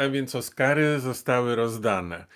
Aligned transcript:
A 0.00 0.08
więc 0.08 0.34
Oscary 0.34 1.00
zostały 1.00 1.56
rozdane. 1.56 2.26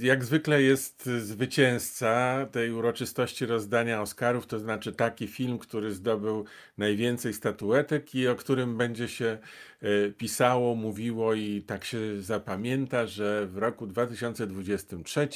Jak 0.00 0.24
zwykle 0.24 0.62
jest 0.62 1.06
zwycięzca 1.06 2.46
tej 2.52 2.72
uroczystości 2.72 3.46
rozdania 3.46 4.02
Oscarów, 4.02 4.46
to 4.46 4.58
znaczy 4.58 4.92
taki 4.92 5.28
film, 5.28 5.58
który 5.58 5.92
zdobył 5.92 6.44
najwięcej 6.78 7.34
statuetek 7.34 8.14
i 8.14 8.28
o 8.28 8.36
którym 8.36 8.76
będzie 8.76 9.08
się 9.08 9.26
e, 9.26 9.38
pisało, 10.18 10.74
mówiło 10.74 11.34
i 11.34 11.62
tak 11.62 11.84
się 11.84 11.98
zapamięta, 12.22 13.06
że 13.06 13.46
w 13.46 13.58
roku 13.58 13.86
2023 13.86 15.28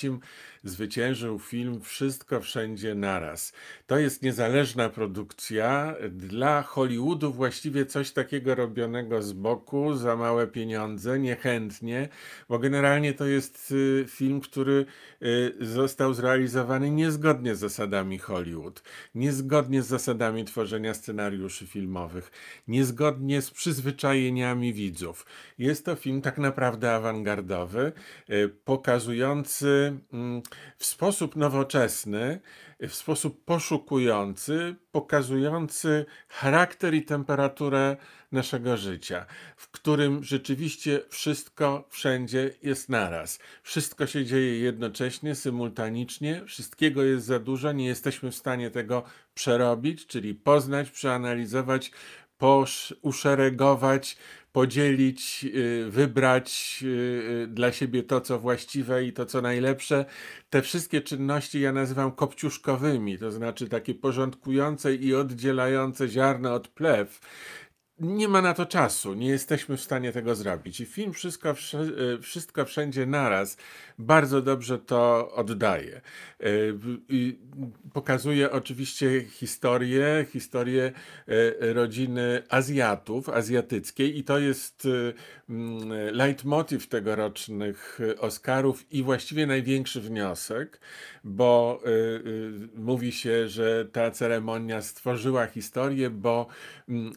zwyciężył 0.64 1.38
film 1.38 1.80
Wszystko 1.80 2.40
Wszędzie 2.40 2.94
Naraz. 2.94 3.52
To 3.86 3.98
jest 3.98 4.22
niezależna 4.22 4.88
produkcja 4.88 5.94
dla 6.10 6.62
Hollywoodu, 6.62 7.32
właściwie 7.32 7.86
coś 7.86 8.10
takiego 8.10 8.54
robionego 8.54 9.22
z 9.22 9.32
boku, 9.32 9.94
za 9.94 10.16
małe 10.16 10.46
pieniądze, 10.46 11.18
niechętnie, 11.18 12.08
bo 12.48 12.58
generalnie 12.58 13.14
to 13.14 13.26
jest 13.26 13.72
y, 13.72 14.04
film, 14.08 14.40
który 14.40 14.86
y, 15.22 15.54
został 15.60 16.14
zrealizowany 16.14 16.90
niezgodnie 16.90 17.54
z 17.54 17.58
zasadami 17.58 18.18
Hollywood, 18.18 18.82
niezgodnie 19.14 19.82
z 19.82 19.86
zasadami 19.86 20.44
tworzenia 20.44 20.94
scenariuszy 20.94 21.66
filmowych, 21.66 22.30
niezgodnie 22.68 23.42
z 23.42 23.50
widzów. 24.72 25.26
Jest 25.58 25.84
to 25.84 25.94
film 25.94 26.22
tak 26.22 26.38
naprawdę 26.38 26.94
awangardowy, 26.94 27.92
y, 28.30 28.48
pokazujący 28.64 29.98
mm, 30.12 30.42
w 30.78 30.84
sposób 30.84 31.36
nowoczesny, 31.36 32.40
w 32.80 32.94
sposób 32.94 33.44
poszukujący, 33.44 34.74
pokazujący 34.92 36.06
charakter 36.28 36.94
i 36.94 37.02
temperaturę 37.02 37.96
naszego 38.32 38.76
życia, 38.76 39.26
w 39.56 39.70
którym 39.70 40.24
rzeczywiście 40.24 41.00
wszystko 41.08 41.88
wszędzie 41.90 42.50
jest 42.62 42.88
naraz. 42.88 43.38
Wszystko 43.62 44.06
się 44.06 44.24
dzieje 44.24 44.58
jednocześnie, 44.58 45.34
symultanicznie, 45.34 46.42
wszystkiego 46.46 47.02
jest 47.02 47.26
za 47.26 47.38
dużo, 47.38 47.72
nie 47.72 47.86
jesteśmy 47.86 48.30
w 48.30 48.36
stanie 48.36 48.70
tego 48.70 49.02
przerobić, 49.34 50.06
czyli 50.06 50.34
poznać, 50.34 50.90
przeanalizować, 50.90 51.90
posz, 52.40 52.94
uszeregować, 53.02 54.16
podzielić, 54.52 55.46
y, 55.54 55.86
wybrać 55.90 56.78
y, 56.82 56.86
y, 56.86 57.46
dla 57.46 57.72
siebie 57.72 58.02
to, 58.02 58.20
co 58.20 58.38
właściwe 58.38 59.04
i 59.04 59.12
to, 59.12 59.26
co 59.26 59.40
najlepsze. 59.40 60.04
Te 60.50 60.62
wszystkie 60.62 61.00
czynności 61.00 61.60
ja 61.60 61.72
nazywam 61.72 62.12
kopciuszkowymi, 62.12 63.18
to 63.18 63.30
znaczy 63.30 63.68
takie 63.68 63.94
porządkujące 63.94 64.94
i 64.94 65.14
oddzielające 65.14 66.08
ziarno 66.08 66.54
od 66.54 66.68
plew 66.68 67.20
nie 68.00 68.28
ma 68.28 68.42
na 68.42 68.54
to 68.54 68.66
czasu, 68.66 69.14
nie 69.14 69.28
jesteśmy 69.28 69.76
w 69.76 69.80
stanie 69.80 70.12
tego 70.12 70.34
zrobić. 70.34 70.80
I 70.80 70.86
film 70.86 71.12
Wszystko, 71.12 71.50
e, 71.50 71.54
wszystko 72.22 72.64
Wszędzie 72.64 73.06
Naraz 73.06 73.56
bardzo 73.98 74.42
dobrze 74.42 74.78
to 74.78 75.32
oddaje. 75.34 76.00
E, 76.40 76.46
pokazuje 77.92 78.52
oczywiście 78.52 79.24
historię, 79.24 80.26
historię 80.32 80.92
e, 81.62 81.72
rodziny 81.72 82.42
Azjatów, 82.48 83.28
azjatyckiej 83.28 84.18
i 84.18 84.24
to 84.24 84.38
jest 84.38 84.88
leitmotiv 86.12 86.88
tegorocznych 86.88 87.98
Oscarów 88.18 88.92
i 88.92 89.02
właściwie 89.02 89.46
największy 89.46 90.00
wniosek, 90.00 90.80
bo 91.24 91.82
mówi 92.74 93.12
się, 93.12 93.48
że 93.48 93.84
ta 93.92 94.10
ceremonia 94.10 94.82
stworzyła 94.82 95.46
historię, 95.46 96.10
bo 96.10 96.46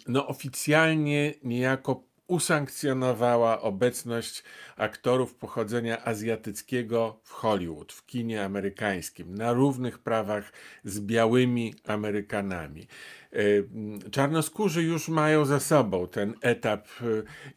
no 0.08 0.28
oficjalnie 0.28 0.73
oficjalnie 0.74 1.34
niejako 1.44 2.04
usankcjonowała 2.28 3.62
obecność 3.62 4.44
aktorów 4.78 5.36
pochodzenia 5.36 6.06
azjatyckiego 6.06 7.20
w 7.24 7.32
Hollywood, 7.32 7.94
w 7.94 8.06
kinie 8.06 8.44
amerykańskim, 8.44 9.36
na 9.36 9.54
równych 9.54 10.00
prawach 10.00 10.52
z 10.84 11.00
białymi 11.00 11.74
Amerykanami. 11.88 12.88
E, 13.34 14.10
czarnoskórzy 14.12 14.84
już 14.84 15.10
mają 15.10 15.46
za 15.46 15.60
sobą 15.60 16.08
ten 16.08 16.34
etap 16.42 16.88
e, 16.88 17.04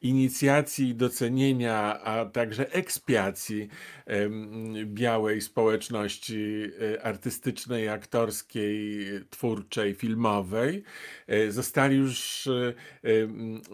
inicjacji, 0.03 0.95
docenienia, 0.95 2.01
a 2.03 2.25
także 2.27 2.73
ekspiacji 2.73 3.69
białej 4.85 5.41
społeczności 5.41 6.63
e, 6.95 7.03
artystycznej, 7.03 7.89
aktorskiej, 7.89 9.07
twórczej, 9.31 9.95
filmowej. 9.95 10.83
Zostali 11.49 11.97
już 11.97 12.49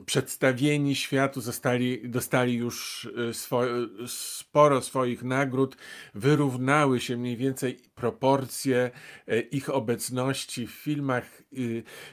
przedstawieni 0.07 0.97
światu, 0.97 1.41
zostali, 1.41 2.11
dostali 2.11 2.55
już 2.55 3.09
swo, 3.33 3.63
sporo 4.07 4.81
swoich 4.81 5.23
nagród, 5.23 5.77
wyrównały 6.15 7.01
się 7.01 7.17
mniej 7.17 7.37
więcej 7.37 7.79
proporcje 7.95 8.91
ich 9.51 9.71
obecności 9.71 10.67
w 10.67 10.71
filmach 10.71 11.43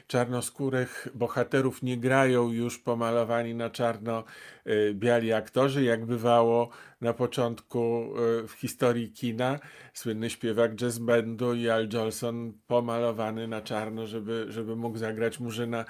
czarnoskórych 0.06 1.08
bohaterów 1.14 1.82
nie 1.82 1.98
grają 1.98 2.50
już 2.50 2.78
pomalowani 2.78 3.54
na 3.54 3.70
czarno 3.70 4.24
y, 4.66 4.94
biali 4.94 5.32
aktorzy, 5.32 5.82
jak 5.82 6.06
bywało 6.06 6.68
na 7.00 7.12
początku 7.12 8.12
y, 8.44 8.48
w 8.48 8.52
historii 8.52 9.12
kina. 9.12 9.58
Słynny 9.94 10.30
śpiewak 10.30 10.74
jazz 10.74 10.98
bandu 10.98 11.54
i 11.54 11.68
Al 11.68 11.88
Jolson 11.92 12.52
pomalowany 12.66 13.48
na 13.48 13.62
czarno, 13.62 14.06
żeby, 14.06 14.46
żeby 14.48 14.76
mógł 14.76 14.98
zagrać 14.98 15.40
Murzyna 15.40 15.84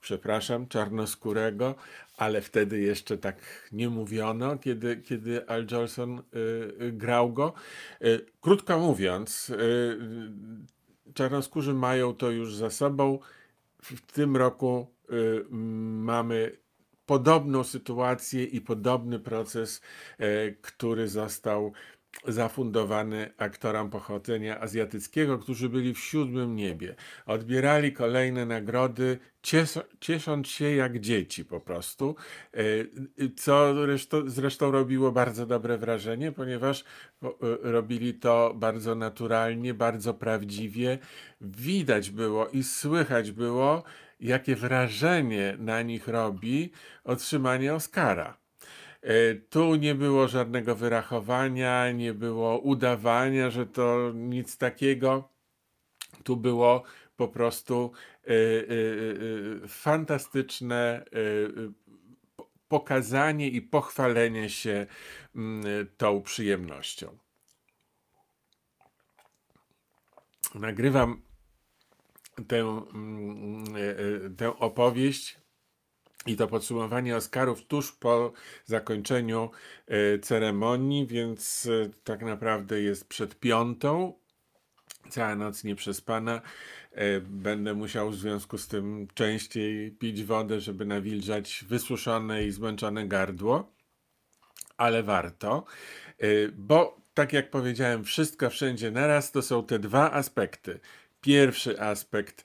przepraszam, 0.00 0.68
czarnoskórego, 0.68 1.74
ale 2.16 2.40
wtedy 2.40 2.80
jeszcze 2.80 3.18
tak 3.18 3.68
nie 3.72 3.88
mówiono, 3.88 4.58
kiedy, 4.58 4.96
kiedy 4.96 5.48
Al 5.48 5.66
Jolson 5.70 6.18
y, 6.18 6.92
grał 6.92 7.32
go. 7.32 7.52
Krótko 8.40 8.78
mówiąc, 8.78 9.52
czarnoskórzy 11.14 11.74
mają 11.74 12.14
to 12.14 12.30
już 12.30 12.54
za 12.54 12.70
sobą. 12.70 13.18
W 13.82 14.12
tym 14.12 14.36
roku 14.36 14.86
y, 15.10 15.44
mamy 15.50 16.56
podobną 17.06 17.64
sytuację 17.64 18.44
i 18.44 18.60
podobny 18.60 19.18
proces, 19.18 19.80
y, 20.20 20.56
który 20.62 21.08
został 21.08 21.72
zafundowany 22.28 23.30
aktorom 23.38 23.90
pochodzenia 23.90 24.60
azjatyckiego, 24.60 25.38
którzy 25.38 25.68
byli 25.68 25.94
w 25.94 25.98
siódmym 25.98 26.56
niebie. 26.56 26.94
Odbierali 27.26 27.92
kolejne 27.92 28.46
nagrody, 28.46 29.18
ciesząc 30.00 30.48
się 30.48 30.70
jak 30.70 30.98
dzieci 30.98 31.44
po 31.44 31.60
prostu, 31.60 32.16
e, 32.54 32.60
co 33.36 33.74
zresztą, 34.26 34.70
robiło 34.70 35.12
bardzo 35.12 35.46
dobre 35.46 35.78
wrażenie, 35.78 36.32
ponieważ 36.32 36.84
e, 37.22 37.28
robili 37.62 38.14
to 38.14 38.52
bardzo 38.56 38.94
naturalnie, 38.94 39.74
bardzo 39.74 40.14
prawdziwie. 40.14 40.98
Widać 41.40 42.10
było 42.10 42.48
i 42.48 42.62
słychać 42.62 43.32
było, 43.32 43.82
jakie 44.20 44.56
wrażenie 44.56 45.56
na 45.58 45.82
nich 45.82 46.08
robi 46.08 46.72
otrzymanie 47.04 47.74
Oscara. 47.74 48.45
E, 49.02 49.34
tu 49.34 49.74
nie 49.74 49.94
było 49.94 50.28
żadnego 50.28 50.76
wyrachowania, 50.76 51.92
nie 51.92 52.14
było 52.14 52.58
udawania, 52.58 53.50
że 53.50 53.66
to 53.66 54.12
nic 54.14 54.58
takiego. 54.58 55.28
Tu 56.24 56.36
było 56.36 56.82
po 57.16 57.28
prostu 57.28 57.92
y, 58.28 58.32
y, 58.32 59.68
fantastyczne 59.68 61.04
pokazanie 62.68 63.48
i 63.48 63.62
pochwalenie 63.62 64.50
się 64.50 64.86
mm, 65.34 65.64
tą 65.96 66.22
przyjemnością. 66.22 67.18
Nagrywam 70.54 71.22
tę, 72.48 72.60
mm, 72.94 73.64
tę 74.36 74.58
opowieść 74.58 75.38
i 76.26 76.36
to 76.36 76.46
podsumowanie 76.46 77.16
Oscarów 77.16 77.66
tuż 77.66 77.92
po 77.92 78.32
zakończeniu 78.64 79.50
e, 79.86 80.18
ceremonii, 80.18 81.06
więc 81.06 81.66
e, 81.66 81.90
tak 82.04 82.22
naprawdę 82.22 82.80
jest 82.82 83.08
przed 83.08 83.40
piątą. 83.40 84.12
Cała 85.10 85.36
noc 85.36 85.64
nieprzespana. 85.64 86.40
E, 86.92 87.20
będę 87.20 87.74
musiał 87.74 88.10
w 88.10 88.16
związku 88.16 88.58
z 88.58 88.68
tym 88.68 89.08
częściej 89.14 89.90
pić 89.90 90.24
wodę, 90.24 90.60
żeby 90.60 90.84
nawilżać 90.84 91.64
wysuszone 91.68 92.44
i 92.44 92.50
zmęczone 92.50 93.08
gardło, 93.08 93.72
ale 94.76 95.02
warto, 95.02 95.64
bo 96.52 97.00
tak 97.14 97.32
jak 97.32 97.50
powiedziałem, 97.50 98.04
wszystko 98.04 98.50
wszędzie 98.50 98.90
naraz 98.90 99.32
to 99.32 99.42
są 99.42 99.66
te 99.66 99.78
dwa 99.78 100.12
aspekty. 100.12 100.80
Pierwszy 101.20 101.80
aspekt 101.80 102.44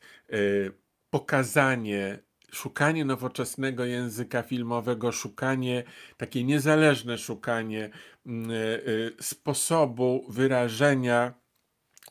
pokazanie 1.09 2.19
szukanie 2.51 3.05
nowoczesnego 3.05 3.85
języka 3.85 4.43
filmowego, 4.43 5.11
szukanie, 5.11 5.83
takie 6.17 6.43
niezależne 6.43 7.17
szukanie 7.17 7.89
mm, 8.25 8.51
e, 8.51 8.55
e, 8.55 8.79
sposobu 9.19 10.25
wyrażenia 10.29 11.41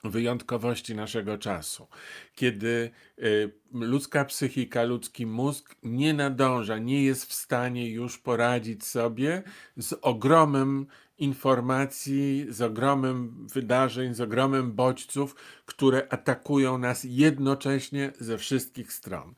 wyjątkowości 0.05 0.95
naszego 0.95 1.39
czasu, 1.39 1.89
kiedy 2.35 2.91
y, 3.19 3.53
ludzka 3.73 4.25
psychika, 4.25 4.83
ludzki 4.83 5.27
mózg 5.27 5.77
nie 5.83 6.15
nadąża, 6.15 6.79
nie 6.79 7.05
jest 7.05 7.27
w 7.27 7.33
stanie 7.33 7.91
już 7.91 8.19
poradzić 8.19 8.85
sobie 8.85 9.43
z 9.77 9.93
ogromem 10.03 10.87
informacji, 11.21 12.47
z 12.49 12.63
ogromem 12.63 13.47
wydarzeń, 13.53 14.15
z 14.15 14.21
ogromem 14.21 14.73
bodźców, 14.73 15.35
które 15.67 16.07
atakują 16.11 16.79
nas 16.79 17.05
jednocześnie 17.05 18.13
ze 18.21 18.39
wszystkich 18.39 18.93
stron. 18.93 19.35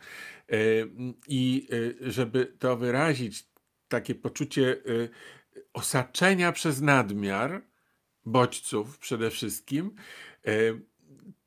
Y, 0.53 0.91
I 1.29 1.69
y, 1.73 2.13
żeby 2.13 2.47
to 2.59 2.77
wyrazić, 2.77 3.47
takie 3.89 4.15
poczucie 4.15 4.77
osaczenia 5.73 6.53
przez 6.53 6.81
nadmiar 6.81 7.63
bodźców 8.25 8.99
przede 8.99 9.31
wszystkim, 9.31 9.95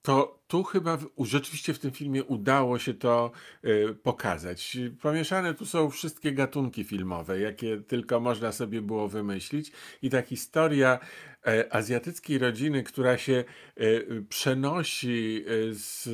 to 0.01 0.43
tu 0.47 0.63
chyba 0.63 0.97
rzeczywiście 1.19 1.73
w 1.73 1.79
tym 1.79 1.91
filmie 1.91 2.23
udało 2.23 2.79
się 2.79 2.93
to 2.93 3.31
y, 3.65 3.95
pokazać. 4.03 4.77
Pomieszane 5.01 5.53
tu 5.53 5.65
są 5.65 5.89
wszystkie 5.89 6.33
gatunki 6.33 6.83
filmowe, 6.83 7.39
jakie 7.39 7.81
tylko 7.81 8.19
można 8.19 8.51
sobie 8.51 8.81
było 8.81 9.07
wymyślić 9.07 9.71
i 10.01 10.09
ta 10.09 10.21
historia 10.21 10.99
e, 11.47 11.73
azjatyckiej 11.73 12.37
rodziny, 12.37 12.83
która 12.83 13.17
się 13.17 13.43
e, 13.77 13.83
przenosi 14.29 15.45
e, 15.47 15.73
z 15.73 16.09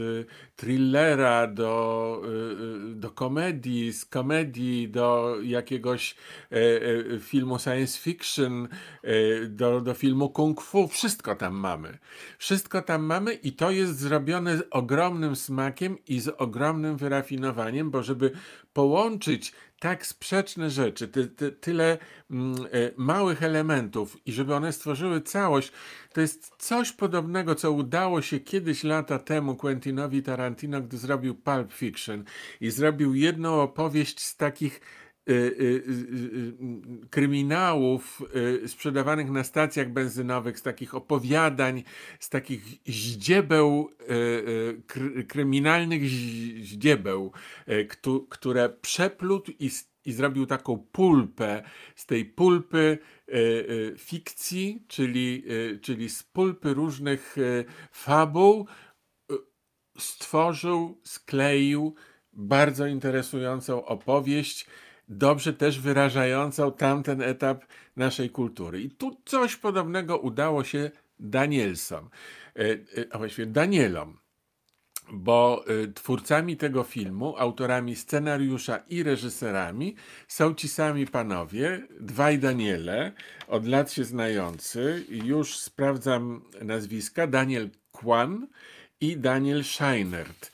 thrillera 0.56 1.48
do, 1.48 2.22
do 2.96 3.10
komedii, 3.10 3.94
z 3.94 4.06
komedii 4.06 4.90
do 4.90 5.38
jakiegoś 5.44 6.16
filmu 7.20 7.60
science 7.60 8.00
fiction, 8.00 8.68
do, 9.50 9.82
do 9.82 9.94
filmu 9.94 10.30
kung 10.30 10.62
fu, 10.62 10.88
wszystko 10.88 11.36
tam 11.36 11.54
mamy. 11.54 11.98
Wszystko 12.38 12.82
tam 12.82 13.04
mamy 13.04 13.34
i 13.34 13.52
to 13.52 13.72
jest 13.72 14.00
zrobione 14.00 14.21
zrobione 14.22 14.58
z 14.58 14.64
ogromnym 14.72 15.36
smakiem 15.36 15.98
i 16.08 16.20
z 16.20 16.28
ogromnym 16.28 16.98
wyrafinowaniem, 16.98 17.92
bo 17.92 18.04
żeby 18.04 18.32
połączyć 18.74 19.54
tak 19.80 20.06
sprzeczne 20.06 20.70
rzeczy, 20.70 21.08
ty, 21.08 21.28
ty, 21.28 21.52
tyle 21.52 21.98
mm, 22.32 22.56
e, 22.56 22.68
małych 22.98 23.44
elementów 23.44 24.18
i 24.26 24.32
żeby 24.32 24.56
one 24.56 24.74
stworzyły 24.74 25.22
całość, 25.22 25.72
to 26.14 26.22
jest 26.22 26.52
coś 26.58 26.92
podobnego, 26.92 27.56
co 27.56 27.72
udało 27.72 28.22
się 28.22 28.40
kiedyś 28.40 28.84
lata 28.84 29.20
temu 29.20 29.56
Quentinowi 29.56 30.24
Tarantino, 30.24 30.82
gdy 30.82 30.98
zrobił 30.98 31.36
Pulp 31.36 31.74
Fiction 31.74 32.24
i 32.62 32.72
zrobił 32.72 33.16
jedną 33.16 33.62
opowieść 33.62 34.20
z 34.20 34.38
takich 34.38 34.82
kryminałów 37.10 38.22
sprzedawanych 38.68 39.32
na 39.32 39.44
stacjach 39.44 39.90
benzynowych, 39.90 40.60
z 40.60 40.62
takich 40.62 40.96
opowiadań, 40.96 41.84
z 42.20 42.30
takich 42.30 42.64
zdziebeł, 42.88 43.90
kryminalnych 45.28 46.10
zdziebeł, 46.64 47.32
które 48.30 48.70
przeplótł 48.70 49.52
i, 49.60 49.70
i 50.06 50.14
zrobił 50.14 50.46
taką 50.46 50.78
pulpę. 50.78 51.64
Z 51.96 52.06
tej 52.06 52.26
pulpy 52.26 52.98
fikcji, 53.98 54.84
czyli, 54.88 55.44
czyli 55.82 56.10
z 56.10 56.24
pulpy 56.24 56.74
różnych 56.74 57.36
fabuł, 57.92 58.68
stworzył, 59.98 61.02
skleił 61.04 61.96
bardzo 62.34 62.88
interesującą 62.88 63.86
opowieść, 63.86 64.68
dobrze 65.12 65.54
też 65.54 65.80
wyrażającą 65.80 66.72
tamten 66.72 67.22
etap 67.22 67.66
naszej 67.96 68.30
kultury. 68.30 68.82
I 68.82 68.90
tu 68.90 69.22
coś 69.26 69.56
podobnego 69.56 70.18
udało 70.18 70.64
się 70.64 70.92
Danielsom, 71.20 72.10
e, 72.56 72.62
e, 72.62 72.78
a 73.12 73.18
właściwie 73.18 73.46
Danielom, 73.46 74.18
bo 75.14 75.64
e, 75.68 75.88
twórcami 75.88 76.58
tego 76.58 76.84
filmu, 76.84 77.36
autorami 77.38 77.96
scenariusza 77.96 78.78
i 78.78 79.04
reżyserami 79.04 79.96
są 80.28 80.54
ci 80.54 80.68
sami 80.68 81.08
panowie, 81.08 81.88
dwaj 82.00 82.40
Daniele, 82.40 83.12
od 83.48 83.68
lat 83.68 83.92
się 83.92 84.04
znający, 84.04 85.06
już 85.10 85.58
sprawdzam 85.58 86.42
nazwiska, 86.62 87.28
Daniel 87.28 87.70
Kwan 87.92 88.48
i 89.02 89.18
Daniel 89.18 89.64
Scheinert. 89.64 90.52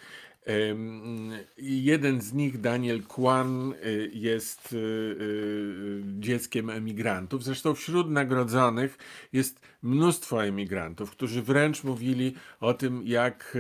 Jeden 1.58 2.22
z 2.22 2.34
nich, 2.34 2.62
Daniel 2.62 3.04
Kwan, 3.04 3.74
y, 3.86 4.12
jest 4.14 4.74
y, 4.74 4.78
y, 4.78 6.02
dzieckiem 6.20 6.70
emigrantów. 6.70 7.44
Zresztą 7.44 7.74
wśród 7.74 8.12
nagrodzonych 8.12 8.98
jest 9.34 9.60
mnóstwo 9.84 10.46
emigrantów, 10.46 11.12
którzy 11.12 11.42
wręcz 11.42 11.84
mówili 11.84 12.34
o 12.60 12.74
tym, 12.74 13.02
jak 13.06 13.58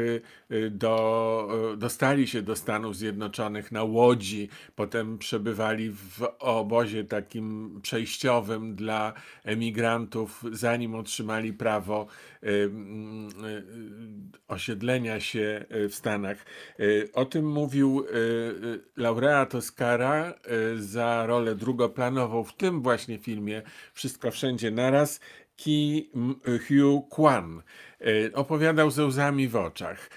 do, 0.71 1.75
dostali 1.77 2.27
się 2.27 2.41
do 2.41 2.55
Stanów 2.55 2.97
Zjednoczonych 2.97 3.71
na 3.71 3.83
łodzi, 3.83 4.49
potem 4.75 5.17
przebywali 5.17 5.91
w 5.91 6.21
obozie 6.39 7.03
takim 7.03 7.79
przejściowym 7.81 8.75
dla 8.75 9.13
emigrantów, 9.43 10.43
zanim 10.51 10.95
otrzymali 10.95 11.53
prawo 11.53 12.07
osiedlenia 14.47 15.19
się 15.19 15.65
w 15.69 15.95
Stanach. 15.95 16.45
Y, 16.79 17.09
o 17.13 17.25
tym 17.25 17.49
mówił 17.49 18.05
y, 18.05 18.15
y, 18.15 18.79
laureat 18.97 19.55
Oscara 19.55 20.33
za 20.75 21.25
rolę 21.25 21.55
drugoplanową 21.55 22.43
w 22.43 22.53
tym 22.53 22.81
właśnie 22.81 23.17
filmie 23.17 23.61
Wszystko 23.93 24.31
Wszędzie 24.31 24.71
Naraz, 24.71 25.19
Ki 25.55 26.09
Hugh 26.67 27.09
Kwan. 27.09 27.61
Opowiadał 28.33 28.91
ze 28.91 29.05
łzami 29.05 29.47
w 29.47 29.55
oczach 29.55 30.09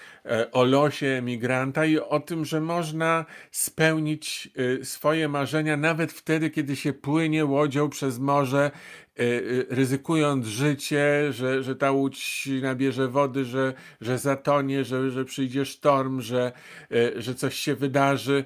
o 0.51 0.63
losie 0.63 1.07
emigranta 1.07 1.85
i 1.85 1.97
o 1.97 2.19
tym, 2.19 2.45
że 2.45 2.61
można 2.61 3.25
spełnić 3.51 4.49
swoje 4.83 5.27
marzenia 5.27 5.77
nawet 5.77 6.13
wtedy, 6.13 6.49
kiedy 6.49 6.75
się 6.75 6.93
płynie 6.93 7.45
łodzią 7.45 7.89
przez 7.89 8.19
morze 8.19 8.71
Y, 9.19 9.23
y, 9.23 9.65
ryzykując 9.69 10.47
życie, 10.47 11.33
że, 11.33 11.63
że 11.63 11.75
ta 11.75 11.91
łódź 11.91 12.49
nabierze 12.61 13.07
wody, 13.07 13.45
że, 13.45 13.73
że 14.01 14.17
zatonie, 14.17 14.83
że, 14.83 15.11
że 15.11 15.25
przyjdzie 15.25 15.65
sztorm, 15.65 16.21
że, 16.21 16.51
y, 16.91 17.21
że 17.21 17.35
coś 17.35 17.55
się 17.55 17.75
wydarzy 17.75 18.45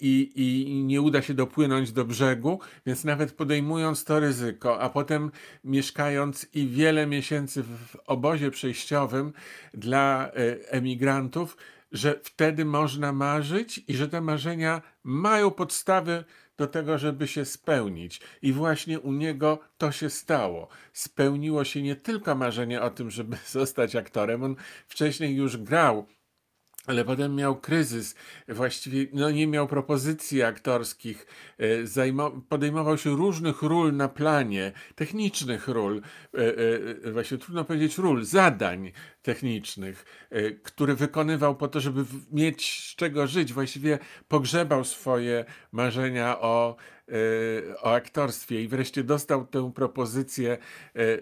i, 0.00 0.32
i 0.34 0.84
nie 0.84 1.00
uda 1.00 1.22
się 1.22 1.34
dopłynąć 1.34 1.92
do 1.92 2.04
brzegu, 2.04 2.60
więc 2.86 3.04
nawet 3.04 3.32
podejmując 3.32 4.04
to 4.04 4.20
ryzyko, 4.20 4.80
a 4.80 4.90
potem 4.90 5.30
mieszkając 5.64 6.46
i 6.54 6.68
wiele 6.68 7.06
miesięcy 7.06 7.62
w 7.62 7.96
obozie 8.06 8.50
przejściowym 8.50 9.32
dla 9.74 10.30
emigrantów, 10.68 11.56
że 11.92 12.20
wtedy 12.22 12.64
można 12.64 13.12
marzyć 13.12 13.84
i 13.88 13.96
że 13.96 14.08
te 14.08 14.20
marzenia 14.20 14.82
mają 15.04 15.50
podstawy 15.50 16.24
do 16.58 16.66
tego, 16.66 16.98
żeby 16.98 17.28
się 17.28 17.44
spełnić. 17.44 18.20
I 18.42 18.52
właśnie 18.52 19.00
u 19.00 19.12
niego 19.12 19.58
to 19.78 19.92
się 19.92 20.10
stało. 20.10 20.68
Spełniło 20.92 21.64
się 21.64 21.82
nie 21.82 21.96
tylko 21.96 22.34
marzenie 22.34 22.82
o 22.82 22.90
tym, 22.90 23.10
żeby 23.10 23.36
zostać 23.50 23.96
aktorem, 23.96 24.42
on 24.42 24.56
wcześniej 24.88 25.34
już 25.34 25.56
grał 25.56 26.06
ale 26.88 27.04
potem 27.04 27.34
miał 27.34 27.56
kryzys, 27.56 28.14
właściwie 28.48 29.06
no, 29.12 29.30
nie 29.30 29.46
miał 29.46 29.68
propozycji 29.68 30.42
aktorskich, 30.42 31.26
e, 31.58 32.28
podejmował 32.48 32.98
się 32.98 33.10
różnych 33.10 33.62
ról 33.62 33.96
na 33.96 34.08
planie, 34.08 34.72
technicznych 34.94 35.68
ról, 35.68 36.02
e, 36.34 36.38
e, 37.06 37.12
właśnie 37.12 37.38
trudno 37.38 37.64
powiedzieć 37.64 37.98
ról, 37.98 38.24
zadań 38.24 38.92
technicznych, 39.22 40.28
które 40.62 40.94
wykonywał 40.94 41.56
po 41.56 41.68
to, 41.68 41.80
żeby 41.80 42.04
mieć 42.32 42.90
z 42.90 42.96
czego 42.96 43.26
żyć. 43.26 43.52
Właściwie 43.52 43.98
pogrzebał 44.28 44.84
swoje 44.84 45.44
marzenia 45.72 46.40
o 46.40 46.76
o 47.82 47.94
aktorstwie 47.94 48.62
i 48.62 48.68
wreszcie 48.68 49.04
dostał 49.04 49.46
tę 49.46 49.72
propozycję 49.72 50.58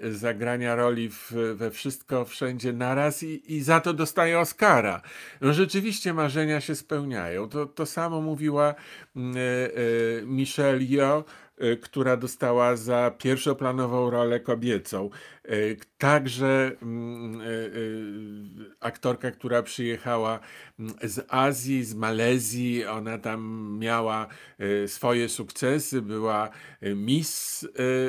y, 0.04 0.14
zagrania 0.14 0.74
roli 0.74 1.10
w, 1.10 1.32
we 1.54 1.70
Wszystko 1.70 2.24
Wszędzie 2.24 2.72
Naraz 2.72 3.22
i, 3.22 3.54
i 3.54 3.62
za 3.62 3.80
to 3.80 3.92
dostaje 3.92 4.38
Oscara. 4.38 5.02
No 5.40 5.52
rzeczywiście 5.52 6.14
marzenia 6.14 6.60
się 6.60 6.74
spełniają. 6.74 7.48
To, 7.48 7.66
to 7.66 7.86
samo 7.86 8.20
mówiła 8.20 8.74
y, 9.16 10.22
Michelle 10.26 10.82
Yeoh, 10.82 11.24
która 11.82 12.16
dostała 12.16 12.76
za 12.76 13.10
pierwszoplanową 13.18 14.10
rolę 14.10 14.40
kobiecą. 14.40 15.10
Y, 15.50 15.76
także 15.98 16.72
mm, 16.82 17.40
y, 17.40 18.74
aktorka, 18.80 19.30
która 19.30 19.62
przyjechała 19.62 20.40
mm, 20.78 20.94
z 21.02 21.26
Azji, 21.28 21.84
z 21.84 21.94
Malezji, 21.94 22.86
ona 22.86 23.18
tam 23.18 23.70
miała 23.80 24.26
swoje 24.86 25.28
sukcesy, 25.28 26.02
była 26.02 26.50
Miss 26.82 27.68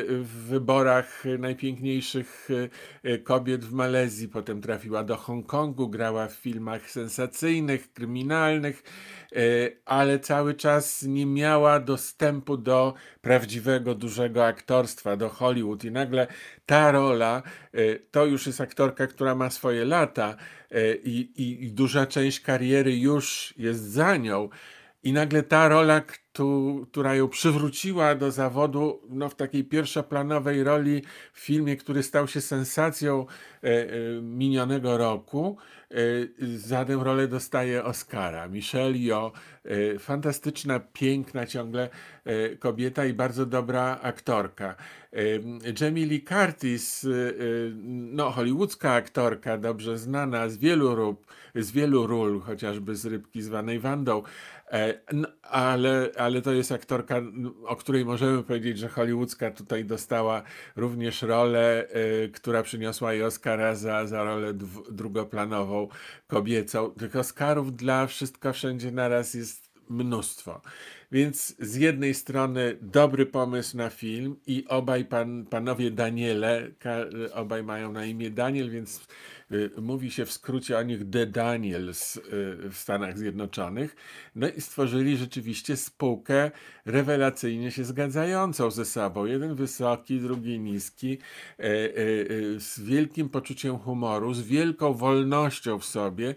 w 0.10 0.46
wyborach 0.48 1.24
najpiękniejszych 1.40 2.50
kobiet 3.24 3.66
w 3.66 3.74
Malezji, 3.74 4.30
potem 4.30 4.62
trafiła 4.62 5.04
do 5.04 5.16
Hongkongu, 5.16 5.90
grała 5.90 6.28
w 6.28 6.34
filmach 6.34 6.92
sensacyjnych, 6.92 7.94
kryminalnych, 7.94 8.84
ale 9.86 10.20
cały 10.20 10.54
czas 10.54 11.04
nie 11.04 11.26
miała 11.26 11.80
dostępu 11.80 12.58
do 12.58 12.94
prawdziwych 13.22 13.37
prawdziwego, 13.38 13.96
dużego 13.96 14.46
aktorstwa, 14.46 15.18
do 15.18 15.30
Hollywood 15.30 15.84
i 15.84 15.92
nagle 15.92 16.28
ta 16.66 16.92
rola, 16.92 17.44
to 18.12 18.26
już 18.26 18.48
jest 18.48 18.62
aktorka, 18.62 19.08
która 19.08 19.36
ma 19.36 19.50
swoje 19.50 19.86
lata 19.86 20.36
i, 21.04 21.30
i, 21.36 21.64
i 21.64 21.72
duża 21.72 22.06
część 22.06 22.40
kariery 22.40 22.98
już 22.98 23.54
jest 23.58 23.84
za 23.84 24.18
nią. 24.18 24.50
I 25.04 25.14
nagle 25.14 25.44
ta 25.44 25.68
rola, 25.68 26.02
która 26.92 27.16
ją 27.16 27.30
przywróciła 27.30 28.16
do 28.16 28.32
zawodu 28.32 29.02
no, 29.10 29.30
w 29.30 29.36
takiej 29.36 29.64
pierwszoplanowej 29.64 30.64
roli 30.64 31.02
w 31.34 31.40
filmie, 31.40 31.78
który 31.78 32.04
stał 32.04 32.28
się 32.28 32.42
sensacją 32.42 33.26
e, 33.64 33.68
e, 33.68 33.88
minionego 34.22 34.98
roku, 34.98 35.58
e, 35.92 35.96
za 36.58 36.86
tę 36.86 36.96
rolę 37.04 37.28
dostaje 37.28 37.84
Oscara. 37.84 38.48
Michelle 38.48 38.98
Yeoh, 38.98 39.32
fantastyczna, 40.00 40.80
piękna 40.80 41.46
ciągle 41.46 41.90
kobieta 42.60 43.06
i 43.06 43.14
bardzo 43.14 43.46
dobra 43.46 44.00
aktorka. 44.02 44.76
Jamie 45.82 46.06
Lee 46.06 46.24
Curtis, 46.24 47.08
no, 47.90 48.32
hollywoodzka 48.32 48.94
aktorka, 48.94 49.58
dobrze 49.58 49.98
znana 49.98 50.50
z 50.50 50.58
wielu, 50.58 50.96
ról, 50.96 51.16
z 51.56 51.72
wielu 51.72 52.08
ról, 52.08 52.42
chociażby 52.42 52.96
z 52.96 53.06
Rybki 53.06 53.42
zwanej 53.42 53.80
Wandą, 53.80 54.24
no, 55.14 55.28
ale, 55.42 56.10
ale 56.18 56.42
to 56.42 56.52
jest 56.52 56.72
aktorka, 56.72 57.22
o 57.66 57.76
której 57.76 58.06
możemy 58.06 58.44
powiedzieć, 58.44 58.78
że 58.78 58.88
hollywoodzka 58.88 59.52
tutaj 59.52 59.86
dostała 59.86 60.44
również 60.76 61.22
rolę, 61.22 61.88
y, 62.26 62.32
która 62.34 62.64
przyniosła 62.64 63.14
jej 63.14 63.24
Oscara 63.24 63.76
za, 63.76 64.08
za 64.08 64.24
rolę 64.24 64.54
drugoplanową 64.92 65.88
kobiecą. 66.28 66.92
Tych 66.92 67.16
Oscarów 67.16 67.76
dla 67.76 68.08
Wszystko 68.08 68.54
Wszędzie 68.54 68.92
Naraz 68.92 69.34
jest 69.34 69.68
mnóstwo. 69.90 70.62
Więc 71.12 71.56
z 71.60 71.76
jednej 71.76 72.14
strony 72.14 72.78
dobry 72.82 73.26
pomysł 73.26 73.78
na 73.78 73.90
film 73.90 74.36
i 74.48 74.66
obaj 74.68 75.06
pan, 75.06 75.46
panowie 75.46 75.92
Daniele, 75.92 76.72
obaj 77.34 77.64
mają 77.64 77.92
na 77.92 78.06
imię 78.06 78.30
Daniel, 78.30 78.70
więc 78.70 79.08
mówi 79.82 80.12
się 80.12 80.26
w 80.26 80.32
skrócie 80.32 80.78
o 80.78 80.84
nich 80.84 81.10
The 81.10 81.26
Daniels 81.26 82.18
y, 82.18 82.22
w 82.70 82.74
Stanach 82.74 83.18
Zjednoczonych. 83.18 83.96
No 84.36 84.50
i 84.50 84.62
stworzyli 84.62 85.18
rzeczywiście 85.18 85.78
spółkę 85.78 86.52
rewelacyjnie 86.86 87.72
się 87.72 87.84
zgadzającą 87.84 88.72
ze 88.72 88.86
sobą. 88.86 89.26
Jeden 89.26 89.56
wysoki, 89.56 90.20
drugi 90.20 90.60
niski, 90.60 91.18
y, 91.60 92.56
z 92.60 92.80
wielkim 92.80 93.30
poczuciem 93.30 93.78
humoru, 93.78 94.34
z 94.34 94.42
wielką 94.42 94.94
wolnością 94.94 95.80
w 95.80 95.86
sobie. 95.86 96.36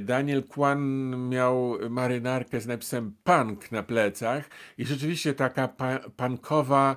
Daniel 0.00 0.42
Kwan 0.42 1.10
miał 1.28 1.78
marynarkę 1.90 2.60
z 2.60 2.66
napisem 2.66 3.14
punk 3.24 3.72
na 3.72 3.82
plecach 3.82 4.50
i 4.78 4.84
rzeczywiście 4.84 5.34
taka 5.34 5.68
punkowa 6.16 6.96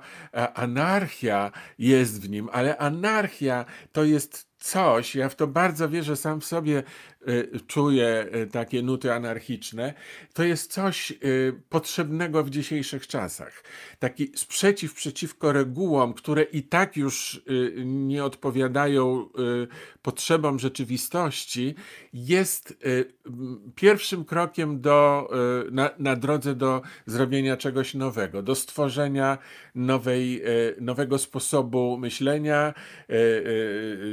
anarchia 0.53 1.51
jest 1.79 2.21
w 2.21 2.29
nim, 2.29 2.49
ale 2.51 2.77
anarchia 2.77 3.65
to 3.91 4.03
jest 4.03 4.46
coś, 4.57 5.15
ja 5.15 5.29
w 5.29 5.35
to 5.35 5.47
bardzo 5.47 5.89
wierzę, 5.89 6.15
sam 6.15 6.41
w 6.41 6.45
sobie 6.45 6.83
y, 7.27 7.59
czuję 7.67 8.27
y, 8.35 8.47
takie 8.47 8.81
nuty 8.81 9.13
anarchiczne, 9.13 9.93
to 10.33 10.43
jest 10.43 10.73
coś 10.73 11.11
y, 11.11 11.61
potrzebnego 11.69 12.43
w 12.43 12.49
dzisiejszych 12.49 13.07
czasach. 13.07 13.63
Taki 13.99 14.31
sprzeciw 14.35 14.93
przeciwko 14.93 15.51
regułom, 15.51 16.13
które 16.13 16.43
i 16.43 16.63
tak 16.63 16.97
już 16.97 17.41
nie 17.85 18.23
odpowiadają 18.23 19.29
potrzebom 20.01 20.59
rzeczywistości, 20.59 21.75
jest 22.13 22.77
pierwszym 23.75 24.25
krokiem 24.25 24.81
do, 24.81 25.29
na, 25.71 25.89
na 25.99 26.15
drodze 26.15 26.55
do 26.55 26.81
zrobienia 27.05 27.57
czegoś 27.57 27.93
nowego, 27.93 28.41
do 28.41 28.55
stworzenia 28.55 29.37
nowej, 29.75 30.41
nowego 30.81 31.17
sposobu 31.17 31.97
myślenia, 31.97 32.73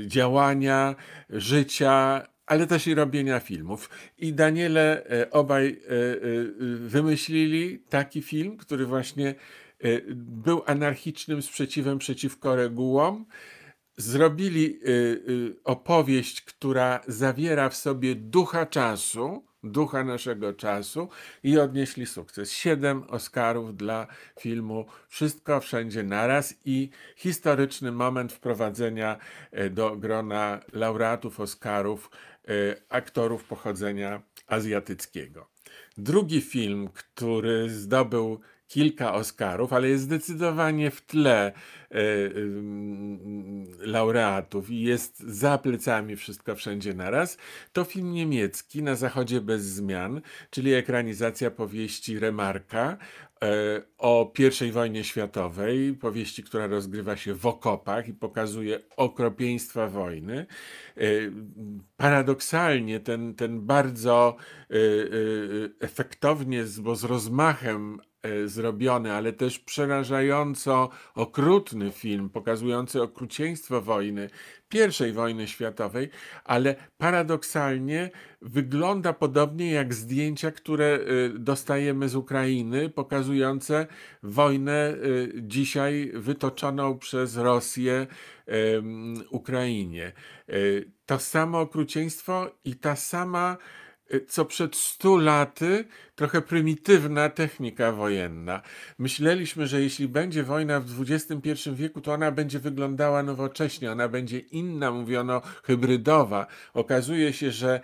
działania, 0.07 0.35
działania, 0.35 0.95
życia, 1.31 2.27
ale 2.47 2.67
też 2.67 2.87
i 2.87 2.95
robienia 2.95 3.41
filmów. 3.41 3.91
I 4.19 4.33
Daniele 4.33 5.07
e, 5.07 5.31
obaj 5.31 5.67
e, 5.67 5.73
e, 5.73 6.17
wymyślili 6.79 7.79
taki 7.79 8.23
film, 8.23 8.57
który 8.57 8.87
właśnie 8.87 9.35
był 10.15 10.63
anarchicznym 10.67 11.43
sprzeciwem 11.43 11.99
przeciwko 11.99 12.57
regułom. 12.57 13.27
Zrobili 13.97 14.81
opowieść, 15.65 16.41
która 16.41 17.01
zawiera 17.09 17.69
w 17.69 17.77
sobie 17.77 18.15
ducha 18.15 18.67
czasu, 18.67 19.45
ducha 19.65 20.05
naszego 20.05 20.53
czasu 20.53 21.09
i 21.43 21.59
odnieśli 21.59 22.07
sukces. 22.07 22.53
Siedem 22.53 23.03
Oscarów 23.03 23.77
dla 23.77 24.07
filmu 24.41 24.87
Wszystko 25.09 25.61
Wszędzie 25.61 26.03
Naraz 26.03 26.55
i 26.65 26.91
historyczny 27.17 27.93
moment 27.93 28.33
wprowadzenia 28.33 29.17
do 29.71 29.97
grona 29.97 30.61
laureatów 30.73 31.41
Oscarów 31.41 32.11
aktorów 32.89 33.45
pochodzenia 33.45 34.23
azjatyckiego. 34.47 35.51
Drugi 35.99 36.41
film, 36.41 36.89
który 36.89 37.71
zdobył 37.71 38.41
kilka 38.75 39.15
Oscarów, 39.15 39.73
ale 39.73 39.89
jest 39.89 40.05
zdecydowanie 40.05 40.91
w 40.91 41.01
tle 41.01 41.53
e, 41.91 42.01
laureatów 43.79 44.71
i 44.71 44.81
jest 44.81 45.21
za 45.21 45.59
plecami 45.59 46.17
wszystko 46.17 46.55
wszędzie 46.55 46.95
naraz, 46.95 47.39
to 47.73 47.85
film 47.85 48.13
niemiecki 48.13 48.83
Na 48.83 48.95
Zachodzie 48.95 49.41
bez 49.41 49.63
zmian, 49.63 50.21
czyli 50.51 50.75
ekranizacja 50.75 51.51
powieści 51.51 52.19
Remarka 52.19 52.97
e, 53.43 53.83
o 53.99 54.33
I 54.69 54.73
wojnie 54.73 55.05
światowej, 55.05 55.95
powieści, 55.95 56.43
która 56.43 56.67
rozgrywa 56.67 57.17
się 57.17 57.35
w 57.35 57.47
okopach 57.47 58.09
i 58.09 58.15
pokazuje 58.15 58.81
okropieństwa 58.97 59.89
wojny. 59.89 60.47
E, 60.97 61.01
paradoksalnie 61.97 63.01
ten, 63.01 63.35
ten 63.35 63.61
bardzo 63.61 64.37
efektownie, 65.81 66.65
bo 66.81 66.97
z 66.97 67.05
rozmachem 67.05 68.01
E, 68.01 68.14
zrobiony, 68.47 69.13
ale 69.13 69.33
też 69.33 69.59
przerażająco 69.59 70.91
okrutny 71.15 71.91
film 71.91 72.31
pokazujący 72.31 73.03
okrucieństwo 73.03 73.81
wojny, 73.81 74.31
I 75.09 75.13
wojny 75.13 75.49
światowej, 75.49 76.11
ale 76.45 76.75
paradoksalnie 76.99 78.11
wygląda 78.43 79.13
podobnie 79.13 79.71
jak 79.71 79.95
zdjęcia, 79.95 80.51
które 80.51 80.87
e, 80.87 80.99
dostajemy 81.39 82.09
z 82.09 82.17
Ukrainy, 82.17 82.91
pokazujące 82.91 83.87
wojnę 84.23 84.73
e, 84.73 84.97
dzisiaj 85.35 86.11
wytoczoną 86.15 86.99
przez 86.99 87.37
Rosję 87.37 88.07
Ukrainie. 89.31 90.13
To 91.07 91.19
samo 91.19 91.61
okrucieństwo 91.61 92.51
i 92.65 92.77
ta 92.77 92.97
sama 92.97 93.57
co 94.29 94.45
przed 94.45 94.77
stu 94.77 95.17
laty 95.17 95.85
trochę 96.17 96.43
prymitywna 96.43 97.29
technika 97.29 97.93
wojenna. 97.93 98.63
Myśleliśmy, 98.99 99.67
że 99.67 99.81
jeśli 99.81 100.09
będzie 100.09 100.43
wojna 100.43 100.81
w 100.81 101.03
XXI 101.11 101.71
wieku, 101.73 102.01
to 102.01 102.13
ona 102.13 102.31
będzie 102.31 102.59
wyglądała 102.59 103.23
nowocześnie, 103.23 103.93
ona 103.93 104.09
będzie 104.09 104.39
inna, 104.39 104.91
mówiono 104.91 105.43
hybrydowa. 105.63 106.47
Okazuje 106.75 107.33
się, 107.33 107.51
że 107.51 107.81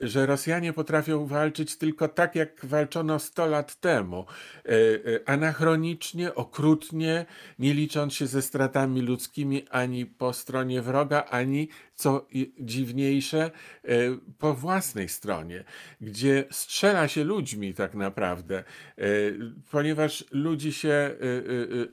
że 0.00 0.26
Rosjanie 0.26 0.72
potrafią 0.72 1.26
walczyć 1.26 1.76
tylko 1.76 2.08
tak, 2.08 2.34
jak 2.34 2.66
walczono 2.66 3.18
100 3.18 3.46
lat 3.46 3.80
temu. 3.80 4.26
E, 4.64 4.68
e, 4.68 5.28
anachronicznie, 5.28 6.34
okrutnie, 6.34 7.26
nie 7.58 7.74
licząc 7.74 8.14
się 8.14 8.26
ze 8.26 8.42
stratami 8.42 9.00
ludzkimi 9.00 9.64
ani 9.70 10.06
po 10.06 10.32
stronie 10.32 10.82
wroga, 10.82 11.24
ani 11.24 11.68
co 11.94 12.26
dziwniejsze, 12.60 13.50
po 14.38 14.54
własnej 14.54 15.08
stronie, 15.08 15.64
gdzie 16.00 16.44
strzela 16.50 17.08
się 17.08 17.24
ludźmi 17.24 17.74
tak 17.74 17.94
naprawdę, 17.94 18.64
ponieważ 19.70 20.24
ludzi 20.30 20.72
się 20.72 21.16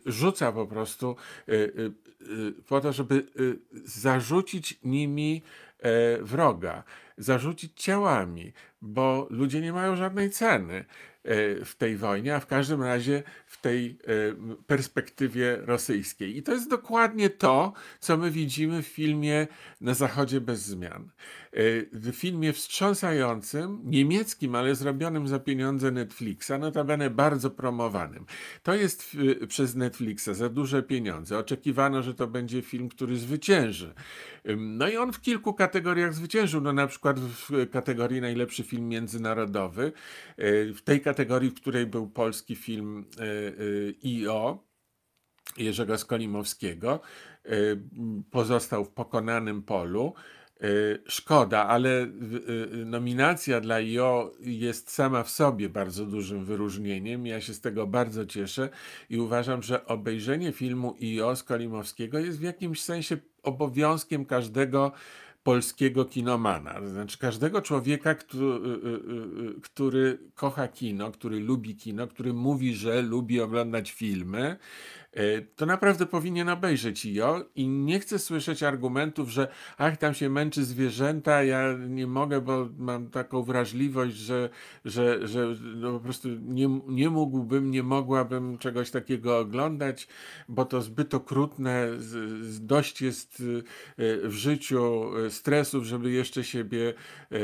rzuca 0.05 0.51
po 0.51 0.67
prostu 0.67 1.15
po 2.67 2.81
to, 2.81 2.93
żeby 2.93 3.25
zarzucić 3.85 4.79
nimi 4.83 5.41
wroga 6.21 6.83
zarzucić 7.17 7.83
ciałami, 7.83 8.53
bo 8.81 9.27
ludzie 9.29 9.61
nie 9.61 9.73
mają 9.73 9.95
żadnej 9.95 10.29
ceny. 10.29 10.75
e, 10.75 11.18
w 11.65 11.75
tej 11.77 11.97
wojnie, 11.97 12.35
a 12.35 12.39
w 12.39 12.47
każdym 12.47 12.83
razie 12.83 13.23
w 13.45 13.61
tej 13.61 13.87
e, 13.87 14.55
perspektywie 14.67 15.57
rosyjskiej. 15.61 16.37
I 16.37 16.43
to 16.43 16.51
jest 16.51 16.69
dokładnie 16.69 17.29
to, 17.29 17.73
co 17.99 18.17
my 18.17 18.31
widzimy 18.31 18.83
w 18.83 18.87
filmie 18.87 19.47
Na 19.81 19.93
Zachodzie 19.93 20.41
bez 20.41 20.61
zmian. 20.61 21.03
E, 21.03 21.61
w 21.93 22.11
filmie 22.15 22.53
wstrząsającym, 22.53 23.81
niemieckim, 23.83 24.55
ale 24.55 24.75
zrobionym 24.75 25.27
za 25.27 25.39
pieniądze 25.39 25.91
Netflixa, 25.91 26.51
notabene 26.59 27.09
bardzo 27.09 27.49
promowanym. 27.49 28.25
To 28.63 28.75
jest 28.75 29.17
przez 29.47 29.75
Netflixa 29.75 30.29
za 30.33 30.49
duże 30.49 30.83
pieniądze. 30.83 31.37
Oczekiwano, 31.37 32.03
że 32.03 32.13
to 32.13 32.27
będzie 32.27 32.61
film, 32.61 32.89
który 32.89 33.17
zwycięży. 33.17 33.93
No 34.57 34.87
i 34.87 34.97
on 34.97 35.13
w 35.13 35.21
kilku 35.21 35.53
kategoriach 35.53 36.13
zwyciężył. 36.13 36.61
No 36.61 36.73
na 36.73 36.87
przykład 36.87 37.19
w 37.19 37.69
kategorii 37.71 38.21
najlepszy 38.21 38.63
film 38.63 38.87
międzynarodowy, 38.87 39.91
e, 40.37 40.73
w 40.73 40.81
tej 40.81 41.01
kategorii, 41.19 41.49
w 41.49 41.53
której 41.53 41.85
był 41.85 42.07
polski 42.07 42.55
film 42.55 43.05
e, 43.19 44.07
IO 44.07 44.63
Jerzego 45.57 45.97
Skolimowskiego, 45.97 46.99
pozostał 48.31 48.85
w 48.85 48.89
pokonanym 48.89 49.63
polu. 49.63 50.13
Szkoda, 51.07 51.67
ale 51.67 52.07
nominacja 52.85 53.61
dla 53.61 53.75
IO 53.75 54.31
jest 54.39 54.91
sama 54.91 55.23
w 55.23 55.29
sobie 55.29 55.69
bardzo 55.69 56.05
dużym 56.05 56.45
wyróżnieniem. 56.45 57.27
Ja 57.27 57.41
się 57.41 57.53
z 57.53 57.61
tego 57.61 57.87
bardzo 57.87 58.25
cieszę 58.25 58.69
i 59.09 59.19
uważam, 59.19 59.63
że 59.63 59.85
obejrzenie 59.85 60.51
filmu 60.51 60.95
IO 61.01 61.35
Skolimowskiego 61.35 62.19
jest 62.19 62.39
w 62.39 62.43
jakimś 62.43 62.81
sensie 62.81 63.17
obowiązkiem 63.43 64.25
każdego 64.25 64.91
polskiego 65.43 66.05
kinomana, 66.05 66.73
to 66.73 66.87
znaczy 66.87 67.17
każdego 67.17 67.61
człowieka, 67.61 68.15
który, 68.15 68.45
y, 68.45 68.49
y, 68.49 69.57
y, 69.57 69.61
który 69.61 70.19
kocha 70.35 70.67
kino, 70.67 71.11
który 71.11 71.39
lubi 71.39 71.75
kino, 71.75 72.07
który 72.07 72.33
mówi, 72.33 72.75
że 72.75 73.01
lubi 73.01 73.41
oglądać 73.41 73.91
filmy, 73.91 74.57
to 75.55 75.65
naprawdę 75.65 76.05
powinien 76.05 76.49
obejrzeć 76.49 77.05
IO 77.05 77.45
i 77.55 77.67
nie 77.67 77.99
chcę 77.99 78.19
słyszeć 78.19 78.63
argumentów, 78.63 79.29
że 79.29 79.47
ach, 79.77 79.97
tam 79.97 80.13
się 80.13 80.29
męczy 80.29 80.65
zwierzęta, 80.65 81.43
ja 81.43 81.73
nie 81.87 82.07
mogę, 82.07 82.41
bo 82.41 82.69
mam 82.77 83.09
taką 83.09 83.43
wrażliwość, 83.43 84.15
że, 84.15 84.49
że, 84.85 85.27
że 85.27 85.55
no 85.75 85.93
po 85.93 85.99
prostu 85.99 86.29
nie, 86.29 86.79
nie 86.87 87.09
mógłbym, 87.09 87.71
nie 87.71 87.83
mogłabym 87.83 88.57
czegoś 88.57 88.91
takiego 88.91 89.39
oglądać, 89.39 90.07
bo 90.49 90.65
to 90.65 90.81
zbyt 90.81 91.13
okrutne, 91.13 91.87
dość 92.59 93.01
jest 93.01 93.43
e, 93.97 94.29
w 94.29 94.33
życiu 94.33 95.11
stresów, 95.29 95.83
żeby 95.83 96.11
jeszcze 96.11 96.43
siebie 96.43 96.93
e, 97.31 97.37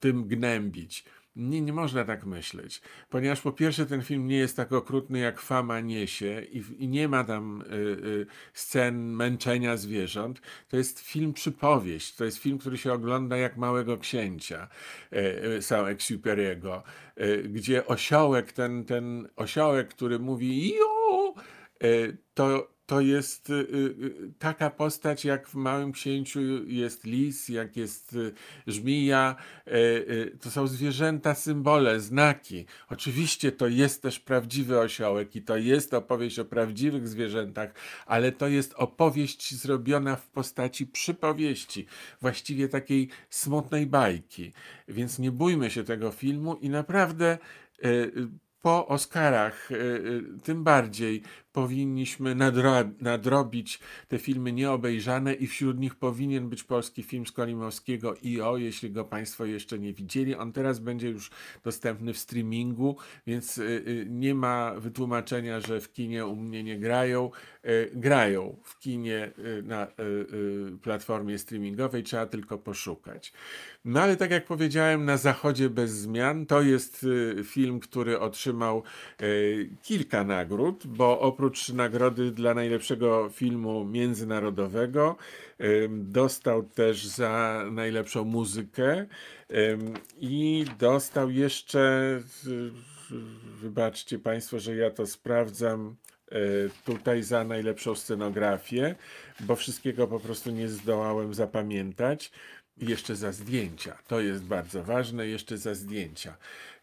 tym 0.00 0.28
gnębić. 0.28 1.04
Nie, 1.38 1.60
nie 1.60 1.72
można 1.72 2.04
tak 2.04 2.26
myśleć, 2.26 2.80
ponieważ 3.10 3.40
po 3.40 3.52
pierwsze 3.52 3.86
ten 3.86 4.02
film 4.02 4.26
nie 4.26 4.36
jest 4.36 4.56
tak 4.56 4.72
okrutny 4.72 5.18
jak 5.18 5.40
fama 5.40 5.80
niesie 5.80 6.42
i, 6.52 6.62
i 6.78 6.88
nie 6.88 7.08
ma 7.08 7.24
tam 7.24 7.62
y, 7.62 7.74
y, 7.74 8.26
scen 8.52 9.12
męczenia 9.12 9.76
zwierząt. 9.76 10.40
To 10.68 10.76
jest 10.76 11.00
film 11.00 11.32
przypowieść, 11.32 12.14
to 12.14 12.24
jest 12.24 12.38
film, 12.38 12.58
który 12.58 12.78
się 12.78 12.92
ogląda 12.92 13.36
jak 13.36 13.56
Małego 13.56 13.98
Księcia 13.98 14.68
y, 15.12 15.16
y, 15.16 15.62
Saint-Exupéry'ego, 15.62 16.82
y, 17.20 17.42
gdzie 17.48 17.86
osiołek, 17.86 18.52
ten, 18.52 18.84
ten 18.84 19.28
osiołek, 19.36 19.88
który 19.88 20.18
mówi 20.18 20.74
jo, 20.76 21.34
to 22.34 22.77
to 22.88 23.00
jest 23.00 23.50
y, 23.50 23.54
y, 23.54 23.56
y, 23.56 24.32
taka 24.38 24.70
postać, 24.70 25.24
jak 25.24 25.48
w 25.48 25.54
Małym 25.54 25.92
Księciu 25.92 26.40
jest 26.66 27.04
lis, 27.04 27.48
jak 27.48 27.76
jest 27.76 28.16
żmija. 28.66 29.36
To 30.40 30.50
są 30.50 30.66
zwierzęta, 30.66 31.34
symbole, 31.34 32.00
znaki. 32.00 32.66
Oczywiście 32.90 33.52
to 33.52 33.66
jest 33.66 34.02
też 34.02 34.20
prawdziwy 34.20 34.78
osiołek 34.80 35.36
i 35.36 35.42
to 35.42 35.56
jest 35.56 35.94
opowieść 35.94 36.38
o 36.38 36.44
prawdziwych 36.44 37.08
zwierzętach, 37.08 37.74
ale 38.06 38.32
to 38.32 38.48
jest 38.48 38.74
opowieść 38.74 39.54
zrobiona 39.54 40.16
w 40.16 40.28
postaci 40.28 40.86
przypowieści, 40.86 41.86
właściwie 42.20 42.68
takiej 42.68 43.08
smutnej 43.30 43.86
bajki. 43.86 44.52
Więc 44.88 45.18
nie 45.18 45.32
bójmy 45.32 45.70
się 45.70 45.84
tego 45.84 46.10
filmu 46.10 46.54
i 46.54 46.70
naprawdę 46.70 47.38
po 48.62 48.86
Oscarach 48.86 49.68
tym 50.42 50.64
bardziej 50.64 51.22
powinniśmy 51.58 52.34
nadro 52.34 52.72
nadrobić 53.00 53.80
te 54.08 54.18
filmy 54.18 54.52
nieobejrzane 54.52 55.34
i 55.34 55.46
wśród 55.46 55.78
nich 55.80 55.94
powinien 55.94 56.48
być 56.48 56.64
polski 56.64 57.02
film 57.02 57.26
z 57.26 57.32
Kolimowskiego 57.32 58.14
IO, 58.24 58.56
jeśli 58.56 58.90
go 58.90 59.04
Państwo 59.04 59.44
jeszcze 59.44 59.78
nie 59.78 59.92
widzieli. 59.92 60.34
On 60.34 60.52
teraz 60.52 60.78
będzie 60.78 61.08
już 61.08 61.30
dostępny 61.64 62.12
w 62.12 62.18
streamingu, 62.18 62.96
więc 63.26 63.58
y, 63.58 63.62
y, 63.62 64.06
nie 64.10 64.34
ma 64.34 64.74
wytłumaczenia, 64.74 65.60
że 65.60 65.80
w 65.80 65.92
kinie 65.92 66.26
u 66.26 66.36
mnie 66.36 66.64
nie 66.64 66.78
grają. 66.78 67.30
Y, 67.64 67.90
grają 67.94 68.56
w 68.62 68.78
kinie 68.78 69.32
na 69.62 69.86
platformie 70.82 71.38
streamingowej, 71.38 72.02
trzeba 72.02 72.26
tylko 72.26 72.58
poszukać. 72.58 73.32
No 73.84 74.00
ale 74.00 74.16
tak 74.16 74.30
jak 74.30 74.44
powiedziałem, 74.44 75.04
na 75.04 75.16
Zachodzie 75.16 75.70
bez 75.70 75.90
zmian 75.90 76.46
to 76.46 76.62
jest 76.62 77.06
film, 77.44 77.80
który 77.80 78.20
otrzymał 78.20 78.82
kilka 79.82 80.24
nagród, 80.24 80.86
bo 80.86 81.20
oprócz 81.20 81.47
oprócz 81.48 81.68
nagrody 81.68 82.30
dla 82.30 82.54
najlepszego 82.54 83.30
filmu 83.32 83.84
międzynarodowego, 83.84 85.16
dostał 85.90 86.62
też 86.62 87.06
za 87.06 87.64
najlepszą 87.70 88.24
muzykę 88.24 89.06
i 90.20 90.64
dostał 90.78 91.30
jeszcze, 91.30 92.20
wybaczcie 93.60 94.18
Państwo, 94.18 94.58
że 94.58 94.76
ja 94.76 94.90
to 94.90 95.06
sprawdzam, 95.06 95.96
e, 96.30 96.38
tutaj 96.84 97.22
za 97.22 97.44
najlepszą 97.44 97.94
scenografię, 97.94 98.94
bo 99.40 99.56
wszystkiego 99.56 100.06
po 100.06 100.20
prostu 100.20 100.50
nie 100.50 100.68
zdołałem 100.68 101.34
zapamiętać. 101.34 102.32
Jeszcze 102.76 103.16
za 103.16 103.32
zdjęcia. 103.32 103.98
To 104.06 104.20
jest 104.20 104.44
bardzo 104.44 104.82
ważne, 104.82 105.26
jeszcze 105.26 105.58
za 105.58 105.74
zdjęcia. 105.74 106.36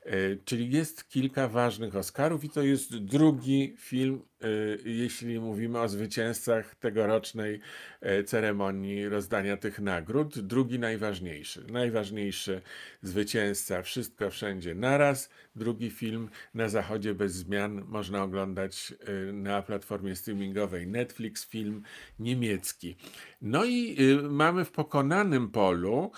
E, 0.06 0.36
czyli 0.46 0.72
jest 0.72 1.10
kilka 1.10 1.48
ważnych 1.48 1.96
Oscarów 1.96 2.44
i 2.44 2.50
to 2.50 2.64
jest 2.64 2.98
drugi 2.98 3.76
film 3.78 4.22
Y, 4.46 4.80
jeśli 4.86 5.40
mówimy 5.40 5.80
o 5.80 5.88
zwycięzcach 5.88 6.76
tegorocznej 6.76 7.60
e, 8.02 8.24
ceremonii 8.24 9.10
rozdania 9.10 9.58
tych 9.58 9.80
nagród. 9.80 10.40
Drugi 10.40 10.80
najważniejszy. 10.80 11.66
Najważniejszy 11.72 12.62
zwycięzca 13.02 13.82
Wszystko 13.82 14.30
Wszędzie 14.30 14.76
Naraz. 14.76 15.30
Drugi 15.56 15.92
film 15.92 16.30
na 16.54 16.70
zachodzie 16.70 17.14
bez 17.14 17.34
zmian 17.34 17.86
można 17.88 18.24
oglądać 18.24 18.94
na 19.34 19.62
platformie 19.62 20.16
streamingowej 20.16 20.88
Netflix, 20.88 21.50
film 21.50 21.84
niemiecki. 22.20 22.96
No 23.42 23.66
i 23.66 23.98
mamy 24.30 24.66
w 24.66 24.72
pokonanym 24.72 25.50
polu 25.50 26.12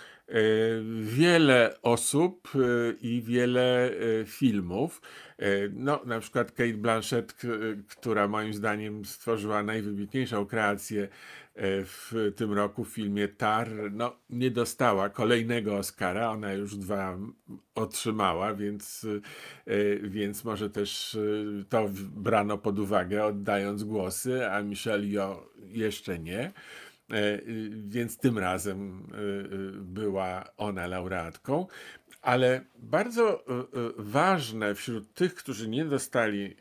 wiele 1.01 1.81
osób 1.81 2.51
i 3.01 3.21
wiele 3.21 3.91
filmów. 4.25 5.01
E, 5.37 5.69
no, 5.73 6.01
na 6.05 6.19
przykład 6.19 6.51
Kate 6.51 6.73
Blanchett, 6.73 7.35
która 7.87 8.27
moim 8.27 8.53
zdaniem 8.53 9.05
stworzyła 9.05 9.63
najwybitniejszą 9.63 10.45
kreację 10.45 11.03
e, 11.03 11.07
w 11.83 12.13
tym 12.35 12.53
roku 12.53 12.83
w 12.83 12.89
filmie 12.89 13.27
Tar, 13.27 13.69
no, 13.91 14.15
nie 14.29 14.51
dostała 14.51 15.09
kolejnego 15.09 15.77
Oscara, 15.77 16.29
ona 16.31 16.53
już 16.53 16.75
dwa 16.77 17.17
otrzymała, 17.75 18.53
więc, 18.53 19.07
e, 19.67 19.97
więc 19.97 20.43
może 20.43 20.69
też 20.69 21.17
to 21.69 21.89
brano 22.15 22.57
pod 22.57 22.79
uwagę, 22.79 23.25
oddając 23.25 23.83
głosy, 23.83 24.49
a 24.49 24.61
Michelle 24.63 25.07
Yeoh 25.07 25.53
jeszcze 25.67 26.19
nie. 26.19 26.51
Więc 27.87 28.17
tym 28.17 28.37
razem 28.37 29.07
była 29.81 30.43
ona 30.57 30.87
laureatką. 30.87 31.67
Ale 32.21 32.65
bardzo 32.79 33.47
e, 33.47 33.53
e, 33.53 33.65
ważne 33.97 34.75
wśród 34.75 35.13
tych, 35.13 35.35
którzy 35.35 35.69
nie 35.69 35.85
dostali 35.85 36.45
e, 36.45 36.55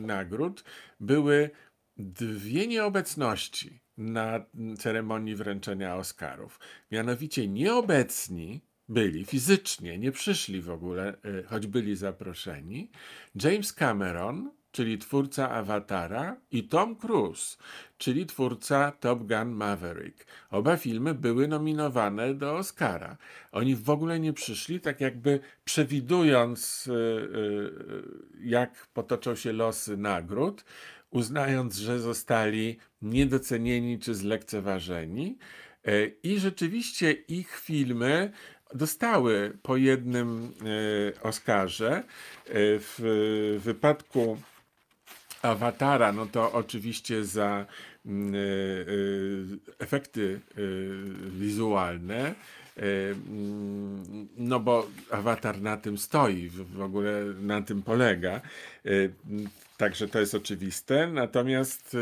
nagród, 0.00 0.64
były 1.00 1.50
dwie 1.96 2.66
nieobecności 2.66 3.80
na 3.96 4.44
ceremonii 4.78 5.36
wręczenia 5.36 5.96
Oscarów. 5.96 6.60
Mianowicie 6.90 7.48
nieobecni 7.48 8.60
byli 8.88 9.24
fizycznie, 9.24 9.98
nie 9.98 10.12
przyszli 10.12 10.60
w 10.60 10.70
ogóle, 10.70 11.16
choć 11.46 11.66
byli 11.66 11.96
zaproszeni, 11.96 12.90
James 13.42 13.72
Cameron 13.72 14.50
czyli 14.78 14.98
twórca 14.98 15.50
Awatara, 15.50 16.36
i 16.50 16.62
Tom 16.64 16.96
Cruise, 16.96 17.56
czyli 17.98 18.26
twórca 18.26 18.92
Top 19.00 19.18
Gun 19.18 19.48
Maverick. 19.48 20.26
Oba 20.50 20.76
filmy 20.76 21.14
były 21.14 21.48
nominowane 21.48 22.34
do 22.34 22.56
Oscara. 22.56 23.16
Oni 23.52 23.76
w 23.76 23.90
ogóle 23.90 24.20
nie 24.20 24.32
przyszli, 24.32 24.80
tak 24.80 25.00
jakby 25.00 25.40
przewidując, 25.64 26.86
y, 26.86 26.92
y, 26.92 27.70
jak 28.40 28.86
potoczą 28.94 29.34
się 29.34 29.52
losy 29.52 29.96
nagród, 29.96 30.64
uznając, 31.10 31.76
że 31.76 32.00
zostali 32.00 32.78
niedocenieni 33.02 33.98
czy 33.98 34.14
zlekceważeni. 34.14 35.38
Y, 35.88 36.16
I 36.22 36.38
rzeczywiście 36.38 37.12
ich 37.12 37.56
filmy 37.56 38.32
dostały 38.74 39.58
po 39.62 39.76
jednym 39.76 40.52
Oscarze. 41.22 42.02
W 42.50 43.58
wypadku 43.64 44.38
Awatara, 45.48 46.12
no 46.12 46.26
to 46.26 46.52
oczywiście 46.52 47.24
za 47.24 47.66
e, 48.06 48.10
e, 48.10 48.14
efekty 49.78 50.40
e, 50.50 50.60
wizualne, 51.30 52.34
mm, 52.76 54.28
no 54.36 54.60
bo 54.60 54.86
awatar 55.10 55.60
na 55.60 55.76
tym 55.76 55.98
stoi, 55.98 56.48
w 56.48 56.80
ogóle 56.80 57.24
na 57.40 57.62
tym 57.62 57.82
polega. 57.82 58.40
Także 59.76 60.08
to 60.08 60.20
jest 60.20 60.34
oczywiste. 60.34 61.06
Natomiast 61.06 61.96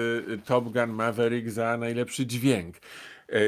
Top 0.45 0.65
Gun 0.65 0.91
Maverick 0.91 1.49
za 1.49 1.77
najlepszy 1.77 2.27
dźwięk. 2.27 2.77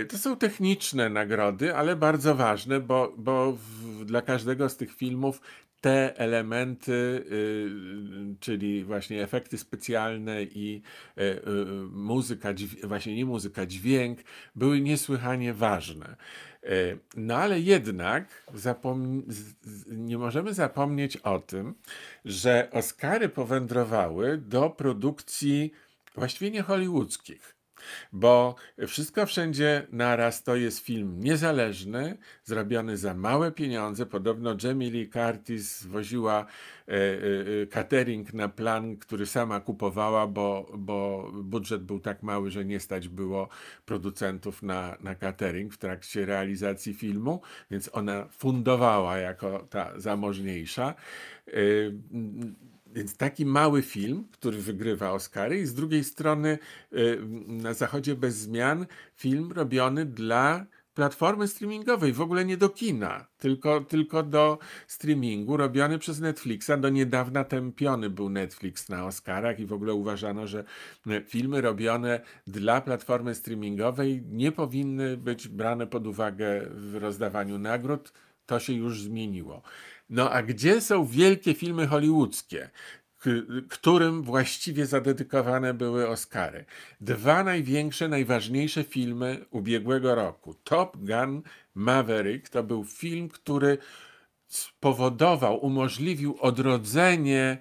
To 0.08 0.18
są 0.18 0.36
techniczne 0.36 1.08
nagrody, 1.08 1.76
ale 1.76 1.96
bardzo 1.96 2.34
ważne, 2.34 2.80
bo, 2.80 3.14
bo 3.16 3.52
w, 3.52 4.04
dla 4.04 4.22
każdego 4.22 4.68
z 4.68 4.76
tych 4.76 4.94
filmów 4.94 5.40
te 5.80 6.18
elementy, 6.18 6.92
y, 6.92 8.36
czyli 8.40 8.84
właśnie 8.84 9.22
efekty 9.22 9.58
specjalne 9.58 10.42
i 10.42 10.82
y, 11.18 11.42
muzyka, 11.90 12.54
właśnie 12.84 13.16
nie 13.16 13.24
muzyka, 13.24 13.66
dźwięk, 13.66 14.18
były 14.54 14.80
niesłychanie 14.80 15.54
ważne. 15.54 16.16
No 17.16 17.36
ale 17.36 17.60
jednak 17.60 18.46
nie 19.86 20.18
możemy 20.18 20.54
zapomnieć 20.54 21.16
o 21.16 21.38
tym, 21.38 21.74
że 22.24 22.68
Oscary 22.72 23.28
powędrowały 23.28 24.38
do 24.38 24.70
produkcji 24.70 25.72
właściwie 26.14 26.50
nie 26.50 26.62
hollywoodzkich. 26.62 27.57
Bo 28.12 28.54
wszystko 28.86 29.26
wszędzie 29.26 29.86
naraz 29.92 30.42
to 30.42 30.56
jest 30.56 30.78
film 30.78 31.20
niezależny, 31.20 32.18
zrobiony 32.44 32.96
za 32.96 33.14
małe 33.14 33.52
pieniądze. 33.52 34.06
Podobno 34.06 34.56
Jamie 34.62 34.90
Lee 34.90 35.08
Curtis 35.08 35.86
woziła 35.86 36.46
e, 36.88 36.92
e, 36.92 37.66
catering 37.66 38.34
na 38.34 38.48
plan, 38.48 38.96
który 38.96 39.26
sama 39.26 39.60
kupowała, 39.60 40.26
bo, 40.26 40.72
bo 40.78 41.30
budżet 41.34 41.84
był 41.84 42.00
tak 42.00 42.22
mały, 42.22 42.50
że 42.50 42.64
nie 42.64 42.80
stać 42.80 43.08
było 43.08 43.48
producentów 43.86 44.62
na, 44.62 44.96
na 45.00 45.14
catering 45.14 45.74
w 45.74 45.78
trakcie 45.78 46.26
realizacji 46.26 46.94
filmu, 46.94 47.40
więc 47.70 47.90
ona 47.92 48.28
fundowała 48.30 49.18
jako 49.18 49.66
ta 49.70 50.00
zamożniejsza. 50.00 50.94
E, 51.48 51.52
więc 52.92 53.16
taki 53.16 53.46
mały 53.46 53.82
film, 53.82 54.24
który 54.32 54.58
wygrywa 54.58 55.12
Oscary, 55.12 55.60
i 55.60 55.66
z 55.66 55.74
drugiej 55.74 56.04
strony 56.04 56.58
y, 56.92 57.18
na 57.46 57.74
zachodzie 57.74 58.14
bez 58.14 58.36
zmian 58.36 58.86
film 59.16 59.52
robiony 59.52 60.06
dla 60.06 60.66
platformy 60.98 61.48
streamingowej, 61.48 62.12
w 62.12 62.20
ogóle 62.20 62.44
nie 62.44 62.56
do 62.56 62.68
kina, 62.68 63.26
tylko, 63.38 63.80
tylko 63.80 64.22
do 64.22 64.58
streamingu, 64.86 65.56
robiony 65.56 65.98
przez 65.98 66.20
Netflixa. 66.20 66.70
Do 66.80 66.88
niedawna 66.88 67.44
tępiony 67.44 68.10
był 68.10 68.28
Netflix 68.28 68.88
na 68.88 69.06
Oscarach 69.06 69.60
i 69.60 69.66
w 69.66 69.72
ogóle 69.72 69.94
uważano, 69.94 70.46
że 70.46 70.64
filmy 71.26 71.60
robione 71.60 72.20
dla 72.46 72.80
platformy 72.80 73.34
streamingowej 73.34 74.22
nie 74.26 74.52
powinny 74.52 75.16
być 75.16 75.48
brane 75.48 75.86
pod 75.86 76.06
uwagę 76.06 76.66
w 76.70 76.94
rozdawaniu 76.94 77.58
nagród. 77.58 78.12
To 78.46 78.60
się 78.60 78.72
już 78.72 79.02
zmieniło. 79.02 79.62
No 80.10 80.30
a 80.30 80.42
gdzie 80.42 80.80
są 80.80 81.06
wielkie 81.06 81.54
filmy 81.54 81.86
hollywoodzkie? 81.86 82.70
którym 83.68 84.22
właściwie 84.22 84.86
zadedykowane 84.86 85.74
były 85.74 86.08
Oscary. 86.08 86.64
Dwa 87.00 87.44
największe, 87.44 88.08
najważniejsze 88.08 88.84
filmy 88.84 89.44
ubiegłego 89.50 90.14
roku. 90.14 90.54
Top 90.54 90.96
Gun 90.96 91.42
Maverick 91.74 92.48
to 92.48 92.62
był 92.62 92.84
film, 92.84 93.28
który 93.28 93.78
spowodował, 94.46 95.64
umożliwił 95.64 96.36
odrodzenie 96.40 97.58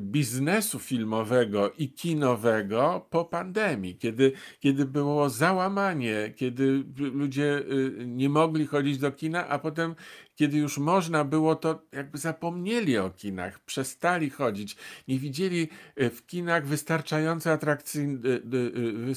biznesu 0.00 0.78
filmowego 0.78 1.72
i 1.78 1.88
kinowego 1.88 3.06
po 3.10 3.24
pandemii, 3.24 3.96
kiedy, 3.96 4.32
kiedy 4.60 4.84
było 4.84 5.30
załamanie, 5.30 6.32
kiedy 6.36 6.84
ludzie 6.98 7.58
y, 7.58 8.04
nie 8.06 8.28
mogli 8.28 8.66
chodzić 8.66 8.98
do 8.98 9.12
kina, 9.12 9.48
a 9.48 9.58
potem, 9.58 9.94
kiedy 10.34 10.58
już 10.58 10.78
można 10.78 11.24
było, 11.24 11.56
to 11.56 11.82
jakby 11.92 12.18
zapomnieli 12.18 12.98
o 12.98 13.10
kinach, 13.10 13.60
przestali 13.60 14.30
chodzić, 14.30 14.76
nie 15.08 15.18
widzieli 15.18 15.68
y, 16.00 16.10
w 16.10 16.26
kinach 16.26 16.66
wystarczająco, 16.66 17.52
atrakcyjny, 17.52 18.28
y, 18.28 19.14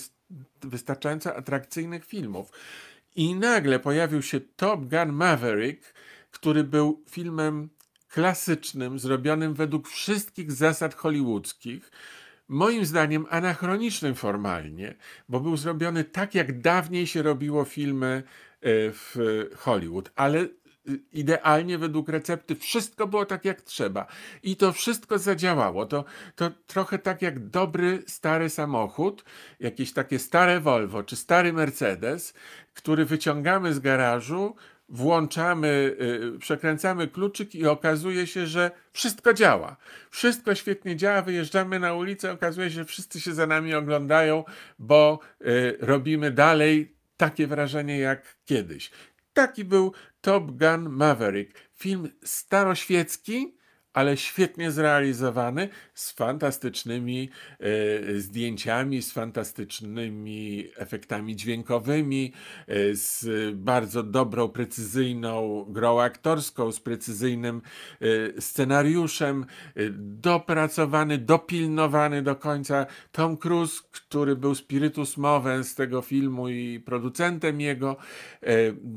wystarczająco 0.62 1.36
atrakcyjnych 1.36 2.06
filmów. 2.06 2.52
I 3.16 3.36
nagle 3.36 3.80
pojawił 3.80 4.22
się 4.22 4.40
Top 4.40 4.80
Gun 4.86 5.12
Maverick, 5.12 5.94
który 6.32 6.64
był 6.64 7.04
filmem 7.10 7.70
klasycznym, 8.10 9.00
zrobionym 9.00 9.54
według 9.54 9.88
wszystkich 9.88 10.52
zasad 10.52 10.96
hollywoodzkich, 10.96 11.92
moim 12.48 12.86
zdaniem 12.86 13.26
anachronicznym 13.30 14.16
formalnie, 14.16 14.96
bo 15.30 15.40
był 15.40 15.58
zrobiony 15.58 16.04
tak, 16.04 16.36
jak 16.36 16.62
dawniej 16.62 17.08
się 17.08 17.22
robiło 17.22 17.66
filmy 17.66 18.08
e, 18.16 18.24
w 18.92 19.16
Hollywood, 19.56 20.12
ale 20.16 20.40
e, 20.40 20.48
idealnie 21.14 21.78
według 21.78 22.10
recepty 22.10 22.56
wszystko 22.56 23.08
było 23.08 23.26
tak 23.26 23.46
jak 23.46 23.62
trzeba 23.62 24.08
i 24.44 24.56
to 24.56 24.74
wszystko 24.74 25.20
zadziałało. 25.20 25.86
To, 25.86 26.06
to 26.36 26.52
trochę 26.68 27.00
tak 27.00 27.22
jak 27.22 27.50
dobry 27.50 28.04
stary 28.08 28.50
samochód, 28.50 29.24
jakieś 29.60 29.94
takie 29.94 30.20
stare 30.20 30.60
Volvo 30.60 31.04
czy 31.04 31.16
stary 31.16 31.54
Mercedes, 31.54 32.34
który 32.74 33.06
wyciągamy 33.06 33.74
z 33.74 33.80
garażu, 33.80 34.56
włączamy, 34.90 35.96
y, 36.36 36.40
przekręcamy 36.40 37.08
kluczyk 37.08 37.56
i 37.56 37.68
okazuje 37.68 38.28
się, 38.28 38.48
że 38.48 38.72
wszystko 38.94 39.34
działa. 39.34 39.78
Wszystko 40.10 40.56
świetnie 40.56 40.96
działa, 40.96 41.22
wyjeżdżamy 41.22 41.80
na 41.80 41.94
ulicę, 41.94 42.32
okazuje 42.32 42.70
się, 42.70 42.76
że 42.76 42.86
wszyscy 42.86 43.22
się 43.22 43.34
za 43.34 43.48
nami 43.48 43.74
oglądają, 43.74 44.44
bo 44.80 45.20
y, 45.42 45.78
robimy 45.80 46.32
dalej 46.32 46.96
takie 47.18 47.48
wrażenie 47.48 48.00
jak 48.00 48.38
kiedyś. 48.46 48.92
Taki 49.34 49.66
był 49.66 49.94
Top 50.22 50.52
Gun 50.52 50.90
Maverick. 50.90 51.60
Film 51.74 52.10
staroświecki, 52.24 53.57
ale 53.98 54.18
świetnie 54.18 54.72
zrealizowany, 54.72 55.70
z 55.94 56.12
fantastycznymi 56.12 57.30
e, 57.60 58.20
zdjęciami, 58.20 59.02
z 59.02 59.12
fantastycznymi 59.12 60.68
efektami 60.76 61.36
dźwiękowymi, 61.36 62.34
e, 62.68 62.96
z 62.96 63.26
bardzo 63.56 64.04
dobrą, 64.04 64.50
precyzyjną 64.50 65.66
grą 65.70 66.02
aktorską, 66.02 66.72
z 66.72 66.80
precyzyjnym 66.80 67.62
e, 68.02 68.42
scenariuszem, 68.42 69.46
dopracowany, 70.00 71.18
dopilnowany 71.18 72.22
do 72.22 72.36
końca. 72.36 72.86
Tom 73.12 73.38
Cruise, 73.38 73.82
który 73.92 74.36
był 74.36 74.56
spiritus 74.56 75.18
movens 75.18 75.68
z 75.68 75.76
tego 75.76 76.02
filmu 76.02 76.50
i 76.50 76.80
producentem 76.80 77.62
jego, 77.62 77.98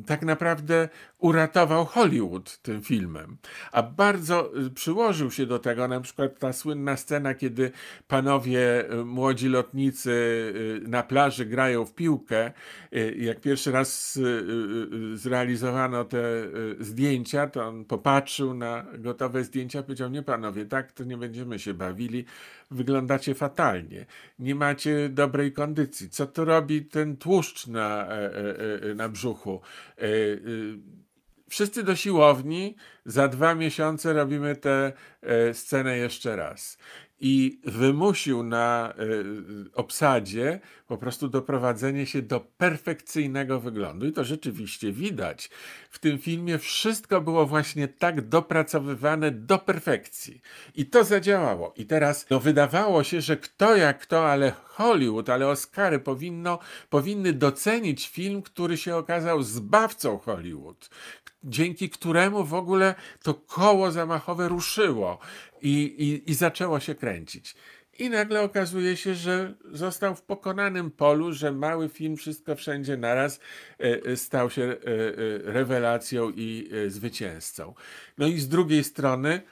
tak 0.07 0.23
naprawdę 0.23 0.89
uratował 1.21 1.85
Hollywood 1.85 2.59
tym 2.59 2.83
filmem. 2.83 3.37
A 3.73 3.83
bardzo 3.83 4.53
przy 4.75 4.91
przyłożył 4.91 5.31
się 5.31 5.47
do 5.47 5.59
tego, 5.59 5.89
na 5.89 6.01
przykład 6.01 6.39
ta 6.39 6.53
słynna 6.53 6.97
scena, 6.97 7.35
kiedy 7.35 7.71
panowie 8.09 8.93
y, 8.93 9.05
młodzi 9.05 9.49
lotnicy 9.49 10.11
y, 10.85 10.89
na 10.89 11.03
plaży 11.03 11.47
grają 11.47 11.85
w 11.85 11.95
piłkę. 11.95 12.53
Y, 12.95 13.17
jak 13.19 13.41
pierwszy 13.41 13.73
raz 13.73 14.19
zrealizowano 15.15 16.05
te 16.05 16.23
zdjęcia, 16.81 17.47
to 17.47 17.69
on 17.69 17.85
popatrzył 17.85 18.55
na 18.55 18.87
gotowe 18.99 19.45
zdjęcia, 19.45 19.83
powiedział: 19.83 20.11
Nie, 20.11 20.23
panowie, 20.23 20.67
tak 20.67 20.93
to 20.93 21.05
nie 21.05 21.17
będziemy 21.17 21.59
się 21.59 21.75
bawili. 21.75 22.25
Wyglądacie 22.71 23.35
fatalnie. 23.35 24.07
Nie 24.39 24.55
macie 24.55 25.09
dobrej 25.09 25.53
kondycji. 25.53 26.11
Co 26.11 26.27
to 26.27 26.45
robi 26.45 26.85
ten 26.85 27.17
tłuszcz 27.17 27.67
na, 27.67 28.07
e, 28.07 28.13
e, 28.13 28.91
e, 28.91 28.95
na 28.95 29.09
brzuchu? 29.09 29.61
Wszyscy 31.51 31.83
do 31.83 31.97
siłowni, 31.97 32.77
za 33.05 33.29
dwa 33.29 33.55
miesiące 33.55 34.13
robimy 34.13 34.57
tę 34.57 34.93
e, 35.23 35.55
scenę 35.55 35.97
jeszcze 35.97 36.37
raz 36.37 36.79
i 37.21 37.61
wymusił 37.65 38.43
na 38.43 38.95
y, 39.01 39.73
obsadzie 39.75 40.61
po 40.87 40.99
prostu 40.99 41.29
doprowadzenie 41.29 42.07
się 42.07 42.23
do 42.23 42.41
perfekcyjnego 42.41 43.61
wyglądu. 43.61 44.07
I 44.07 44.13
to 44.13 44.25
rzeczywiście 44.25 44.93
widać. 44.93 45.51
W 45.91 45.99
tym 45.99 46.19
filmie 46.19 46.59
wszystko 46.59 47.21
było 47.21 47.47
właśnie 47.47 47.89
tak 47.89 48.29
dopracowywane 48.29 49.31
do 49.31 49.59
perfekcji. 49.59 50.41
I 50.75 50.87
to 50.87 51.05
zadziałało. 51.05 51.75
I 51.77 51.87
teraz 51.87 52.27
no, 52.31 52.41
wydawało 52.41 53.05
się, 53.05 53.21
że 53.21 53.37
kto 53.37 53.77
jak 53.77 53.99
kto, 53.99 54.31
ale 54.31 54.53
Hollywood, 54.65 55.29
ale 55.29 55.49
Oscary 55.49 55.99
powinno, 55.99 56.59
powinny 56.91 57.33
docenić 57.33 58.09
film, 58.09 58.43
który 58.43 58.77
się 58.77 58.97
okazał 58.97 59.43
zbawcą 59.43 60.19
Hollywood, 60.19 60.91
dzięki 61.45 61.91
któremu 61.91 62.45
w 62.45 62.55
ogóle 62.55 62.95
to 63.23 63.35
koło 63.35 63.91
zamachowe 63.91 64.49
ruszyło 64.49 65.19
i, 65.63 65.83
i, 65.99 66.31
i 66.31 66.35
zaczęło 66.35 66.81
się 66.81 66.95
kręcić. 66.95 67.55
I 67.99 68.11
nagle 68.11 68.43
okazuje 68.43 68.97
się, 68.97 69.15
że 69.15 69.55
został 69.73 70.15
w 70.15 70.23
pokonanym 70.23 70.91
polu, 70.91 71.33
że 71.33 71.53
mały 71.53 71.89
film 71.89 72.17
Wszystko 72.17 72.57
Wszędzie 72.57 72.97
Naraz 72.97 73.41
e, 73.81 74.03
e, 74.05 74.17
stał 74.17 74.51
się 74.51 74.63
e, 74.63 74.77
rewelacją 75.53 76.33
i 76.37 76.71
zwycięzcą. 76.89 77.75
No 78.19 78.27
i 78.27 78.39
z 78.39 78.49
drugiej 78.49 78.85
strony 78.85 79.43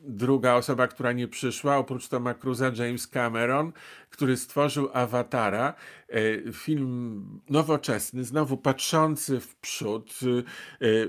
druga 0.00 0.54
osoba, 0.54 0.88
która 0.88 1.12
nie 1.12 1.28
przyszła, 1.28 1.76
oprócz 1.76 2.08
Toma 2.08 2.34
Cruza, 2.34 2.72
James 2.74 3.06
Cameron, 3.06 3.72
który 4.10 4.36
stworzył 4.36 4.88
Awatara, 4.92 5.74
e, 6.08 6.52
film 6.52 7.24
nowoczesny, 7.50 8.24
znowu 8.24 8.56
patrzący 8.56 9.40
w 9.40 9.56
przód, 9.56 10.12
e, 10.22 10.86
e, 10.86 11.06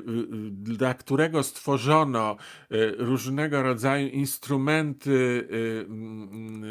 dla 0.51 0.93
którego 0.93 1.43
stworzono 1.43 2.31
e, 2.31 2.35
różnego 2.97 3.63
rodzaju 3.63 4.07
instrumenty 4.07 5.47
e, 5.49 5.85
mm, 5.85 6.63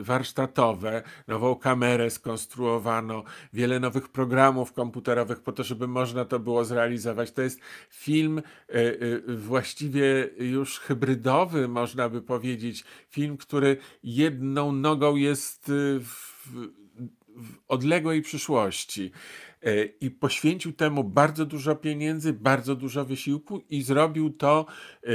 e, 0.00 0.02
warsztatowe, 0.02 1.02
nową 1.28 1.56
kamerę 1.56 2.10
skonstruowano, 2.10 3.24
wiele 3.52 3.80
nowych 3.80 4.08
programów 4.08 4.72
komputerowych 4.72 5.40
po 5.40 5.52
to, 5.52 5.64
żeby 5.64 5.88
można 5.88 6.24
to 6.24 6.38
było 6.38 6.64
zrealizować. 6.64 7.32
To 7.32 7.42
jest 7.42 7.60
film 7.90 8.38
e, 8.38 8.72
e, 8.72 8.92
właściwie 9.36 10.13
już 10.38 10.78
hybrydowy, 10.78 11.68
można 11.68 12.08
by 12.08 12.22
powiedzieć. 12.22 12.84
Film, 13.10 13.36
który 13.36 13.76
jedną 14.02 14.72
nogą 14.72 15.16
jest 15.16 15.68
e, 15.68 16.00
w, 16.00 16.48
w 17.36 17.58
odległej 17.68 18.22
przyszłości. 18.22 19.12
E, 19.62 19.84
I 19.84 20.10
poświęcił 20.10 20.72
temu 20.72 21.04
bardzo 21.04 21.46
dużo 21.46 21.76
pieniędzy, 21.76 22.32
bardzo 22.32 22.74
dużo 22.74 23.04
wysiłku 23.04 23.60
i 23.68 23.82
zrobił 23.82 24.30
to 24.30 24.66
e, 25.02 25.06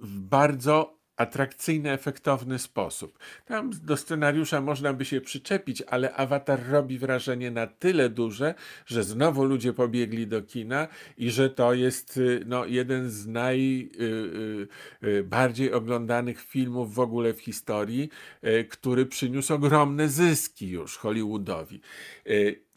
w 0.00 0.20
bardzo 0.20 0.99
atrakcyjny, 1.20 1.90
efektowny 1.90 2.58
sposób. 2.58 3.18
Tam 3.46 3.70
do 3.82 3.96
scenariusza 3.96 4.60
można 4.60 4.92
by 4.92 5.04
się 5.04 5.20
przyczepić, 5.20 5.82
ale 5.82 6.14
awatar 6.14 6.68
robi 6.68 6.98
wrażenie 6.98 7.50
na 7.50 7.66
tyle 7.66 8.08
duże, 8.08 8.54
że 8.86 9.04
znowu 9.04 9.44
ludzie 9.44 9.72
pobiegli 9.72 10.26
do 10.26 10.42
kina 10.42 10.88
i 11.18 11.30
że 11.30 11.50
to 11.50 11.74
jest 11.74 12.16
y, 12.16 12.42
no, 12.46 12.66
jeden 12.66 13.10
z 13.10 13.26
najbardziej 15.00 15.72
oglądanych 15.72 16.40
filmów 16.42 16.94
w 16.94 17.00
ogóle 17.00 17.34
w 17.34 17.40
historii, 17.40 18.10
y, 18.44 18.64
który 18.64 19.06
przyniósł 19.06 19.54
ogromne 19.54 20.08
zyski 20.08 20.68
już 20.68 20.96
Hollywoodowi. 20.96 21.80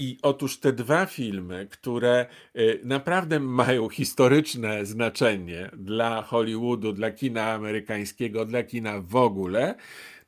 I 0.03 0.17
otóż 0.21 0.59
te 0.59 0.73
dwa 0.73 1.05
filmy, 1.05 1.67
które 1.71 2.25
y, 2.57 2.79
naprawdę 2.83 3.39
mają 3.39 3.89
historyczne 3.89 4.85
znaczenie 4.85 5.69
dla 5.77 6.21
Hollywoodu, 6.21 6.93
dla 6.93 7.11
kina 7.11 7.51
amerykańskiego, 7.51 8.45
dla 8.45 8.63
kina 8.63 8.99
w 8.99 9.15
ogóle, 9.15 9.75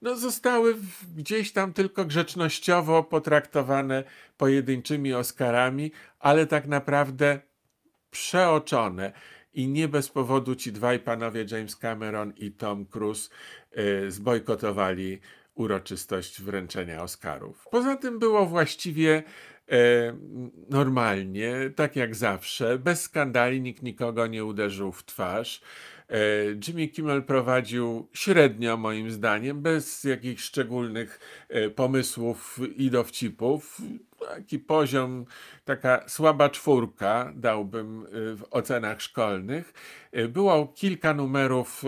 no 0.01 0.15
zostały 0.15 0.75
gdzieś 1.15 1.51
tam 1.51 1.73
tylko 1.73 2.05
grzecznościowo 2.05 3.03
potraktowane 3.03 4.03
pojedynczymi 4.37 5.13
Oscarami, 5.13 5.91
ale 6.19 6.47
tak 6.47 6.67
naprawdę 6.67 7.39
przeoczone. 8.11 9.11
I 9.53 9.67
nie 9.67 9.87
bez 9.87 10.09
powodu 10.09 10.55
ci 10.55 10.71
dwaj 10.71 10.99
panowie, 10.99 11.45
James 11.51 11.75
Cameron 11.75 12.33
i 12.37 12.51
Tom 12.51 12.85
Cruise, 12.85 13.29
y, 13.77 14.11
zbojkotowali 14.11 15.19
uroczystość 15.55 16.41
wręczenia 16.41 17.03
Oscarów. 17.03 17.67
Poza 17.71 17.95
tym 17.95 18.19
było 18.19 18.45
właściwie 18.45 19.23
normalnie, 20.69 21.53
tak 21.75 21.95
jak 21.95 22.15
zawsze, 22.15 22.79
bez 22.79 23.01
skandali, 23.01 23.61
nikt 23.61 23.83
nikogo 23.83 24.27
nie 24.27 24.45
uderzył 24.45 24.91
w 24.91 25.05
twarz. 25.05 25.61
E, 26.09 26.17
Jimmy 26.67 26.87
Kimmel 26.87 27.23
prowadził 27.23 28.07
średnio, 28.13 28.77
moim 28.77 29.11
zdaniem, 29.11 29.61
bez 29.61 30.03
jakichś 30.03 30.43
szczególnych 30.43 31.19
e, 31.49 31.69
pomysłów 31.69 32.59
i 32.75 32.89
dowcipów. 32.89 33.81
Taki 34.19 34.59
poziom, 34.59 35.25
taka 35.63 36.03
słaba 36.07 36.49
czwórka, 36.49 37.33
dałbym 37.35 38.05
e, 38.05 38.09
w 38.35 38.43
ocenach 38.51 39.01
szkolnych. 39.01 39.73
E, 40.11 40.27
Było 40.27 40.67
kilka 40.67 41.13
numerów 41.13 41.83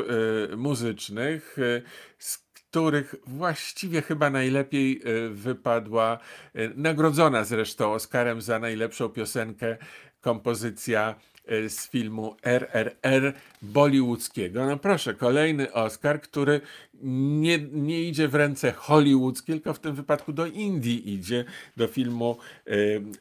e, 0.52 0.56
muzycznych, 0.56 1.58
e, 1.60 1.82
z 2.18 2.47
których 2.70 3.16
właściwie 3.28 4.02
chyba 4.02 4.30
najlepiej 4.30 5.02
e, 5.04 5.30
wypadła, 5.30 6.20
e, 6.54 6.70
nagrodzona 6.76 7.44
zresztą 7.44 7.94
Oscarem 7.94 8.42
za 8.42 8.60
najlepszą 8.60 9.10
piosenkę, 9.10 9.78
kompozycja 10.22 11.16
e, 11.46 11.70
z 11.70 11.90
filmu 11.90 12.36
RRR 12.44 13.34
bollywoodzkiego. 13.62 14.66
No 14.66 14.78
proszę, 14.78 15.14
kolejny 15.14 15.74
Oscar, 15.74 16.22
który 16.22 16.62
nie, 17.04 17.60
nie 17.72 18.04
idzie 18.04 18.28
w 18.28 18.36
ręce 18.36 18.72
hollywoodzkie, 18.72 19.54
tylko 19.54 19.74
w 19.74 19.80
tym 19.80 19.96
wypadku 19.96 20.34
do 20.34 20.46
Indii 20.46 21.14
idzie, 21.14 21.46
do 21.78 21.88
filmu 21.88 22.38
e, 22.68 22.72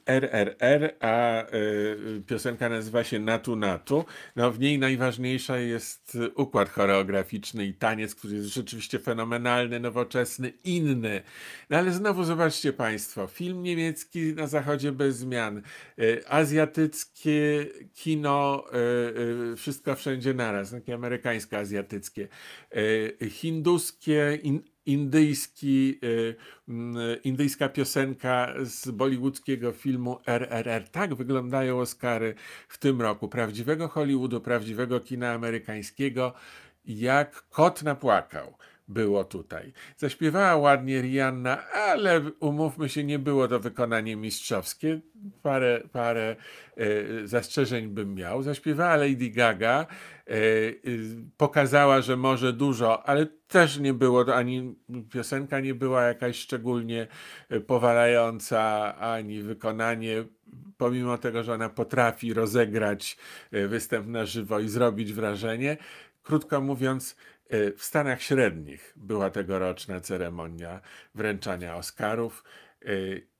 RRR, 0.07 0.95
a 1.01 1.43
e, 1.43 1.47
piosenka 2.27 2.69
nazywa 2.69 3.05
się 3.05 3.19
Natu 3.19 3.57
Natu. 3.57 4.05
No 4.37 4.51
w 4.51 4.61
niej 4.61 4.79
najważniejsza 4.79 5.59
jest 5.59 6.19
układ 6.35 6.69
choreograficzny 6.69 7.67
i 7.67 7.75
taniec, 7.75 8.15
który 8.15 8.35
jest 8.35 8.55
rzeczywiście 8.55 8.99
fenomenalny, 8.99 9.81
nowoczesny, 9.81 10.53
inny. 10.65 11.23
No 11.71 11.77
ale 11.77 11.93
znowu 11.93 12.25
zobaczcie 12.25 12.73
Państwo, 12.73 13.27
film 13.27 13.63
niemiecki 13.63 14.35
na 14.35 14.47
zachodzie 14.47 14.93
bez 14.93 15.17
zmian, 15.17 15.63
e, 15.99 16.31
azjatyckie 16.33 17.67
kino, 17.95 18.65
e, 19.53 19.57
wszystko 19.57 19.95
wszędzie 19.95 20.35
naraz, 20.35 20.71
takie 20.71 20.95
amerykańsko-azjatyckie, 20.95 22.29
e, 22.71 23.27
hinduskie, 23.67 24.39
in, 24.43 24.63
indyjski, 24.87 25.99
y, 26.05 26.37
indyjska 27.25 27.69
piosenka 27.69 28.55
z 28.65 28.91
bollywoodzkiego 28.91 29.73
filmu 29.73 30.19
RRR. 30.27 30.89
Tak 30.89 31.15
wyglądają 31.15 31.81
Oscary 31.81 32.35
w 32.69 32.79
tym 32.79 33.03
roku. 33.03 33.29
Prawdziwego 33.29 33.89
Hollywoodu, 33.89 34.41
prawdziwego 34.41 35.01
kina 35.01 35.33
amerykańskiego, 35.33 36.33
jak 36.85 37.49
kot 37.49 37.83
napłakał. 37.83 38.55
Było 38.89 39.25
tutaj. 39.25 39.73
Zaśpiewała 39.97 40.57
ładnie 40.57 41.01
Rihanna, 41.01 41.71
ale 41.71 42.21
umówmy 42.41 42.89
się, 42.89 43.05
nie 43.05 43.19
było 43.19 43.49
to 43.49 43.61
wykonanie 43.61 44.17
mistrzowskie. 44.17 45.01
Parę, 45.43 45.83
parę 45.93 46.37
e, 46.77 47.27
zastrzeżeń 47.27 47.89
bym 47.89 48.15
miał. 48.15 48.43
Zaśpiewała 48.43 48.97
Lady 48.97 49.31
Gaga, 49.31 49.87
e, 50.27 50.35
y, 50.35 51.17
pokazała, 51.37 52.01
że 52.01 52.17
może 52.17 52.53
dużo, 52.53 53.09
ale 53.09 53.27
też 53.49 53.79
nie 53.79 53.95
było 53.95 54.25
to 54.25 54.37
ani 54.37 54.77
piosenka 55.13 55.61
nie 55.61 55.75
była 55.75 56.03
jakaś 56.03 56.37
szczególnie 56.37 57.07
e, 57.49 57.61
powalająca, 57.61 58.95
ani 58.97 59.43
wykonanie, 59.43 60.25
pomimo 60.77 61.19
tego, 61.19 61.43
że 61.43 61.55
ona 61.55 61.69
potrafi 61.69 62.35
rozegrać 62.35 63.17
e, 63.53 63.69
występ 63.69 64.07
na 64.07 64.25
żywo 64.25 64.61
i 64.61 64.69
zrobić 64.69 65.13
wrażenie. 65.13 65.77
Krótko 66.23 66.61
mówiąc, 66.61 67.17
e, 67.17 67.36
w 67.51 67.85
Stanach 67.85 68.23
Średnich 68.23 68.93
była 68.97 69.31
tegoroczna 69.31 70.01
ceremonia 70.01 70.81
wręczania 71.15 71.77
Oscarów. 71.77 72.45
e, 72.83 72.89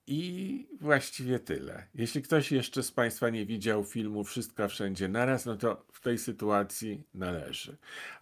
I 0.07 0.69
właściwie 0.81 1.39
tyle. 1.39 1.87
Jeśli 1.95 2.23
ktoś 2.23 2.53
jeszcze 2.53 2.83
z 2.83 2.93
Państwa 2.93 3.31
nie 3.31 3.47
widział 3.47 3.85
filmu 3.85 4.25
Wszystko 4.25 4.69
Wszędzie 4.69 5.09
Naraz, 5.09 5.47
no 5.47 5.57
to 5.57 5.87
w 5.93 6.01
tej 6.01 6.19
sytuacji 6.19 7.05
należy. 7.15 7.77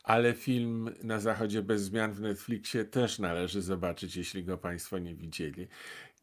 Ale 0.04 0.34
film 0.34 0.90
Na 1.02 1.20
Zachodzie 1.20 1.62
bez 1.62 1.82
zmian 1.82 2.12
w 2.12 2.20
Netflixie 2.20 2.84
też 2.84 3.18
należy 3.18 3.62
zobaczyć, 3.62 4.16
jeśli 4.16 4.44
go 4.44 4.58
Państwo 4.58 4.98
nie 4.98 5.14
widzieli. 5.14 5.68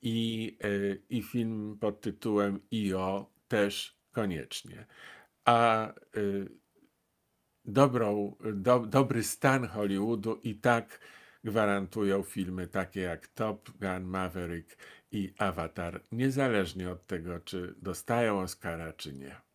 I, 0.01 0.57
e, 0.63 0.67
i 1.09 1.23
film 1.23 1.77
pod 1.79 2.01
tytułem 2.01 2.59
IO 2.71 3.31
też 3.47 3.97
koniecznie. 4.11 4.85
A 5.45 5.87
dobrą, 7.65 8.35
do, 8.53 8.79
dobry 8.79 9.23
stan 9.23 9.67
Hollywoodu 9.67 10.35
i 10.43 10.55
tak 10.55 10.99
gwarantują 11.43 12.23
filmy 12.23 12.67
takie 12.67 13.01
jak 13.01 13.27
Top 13.27 13.69
Gun, 13.69 14.03
Maverick 14.03 14.77
i 15.11 15.33
Avatar, 15.37 16.01
niezależnie 16.11 16.89
od 16.89 17.07
tego, 17.07 17.39
czy 17.39 17.75
dostają 17.77 18.39
Oscara, 18.39 18.93
czy 18.93 19.13
nie. 19.13 19.50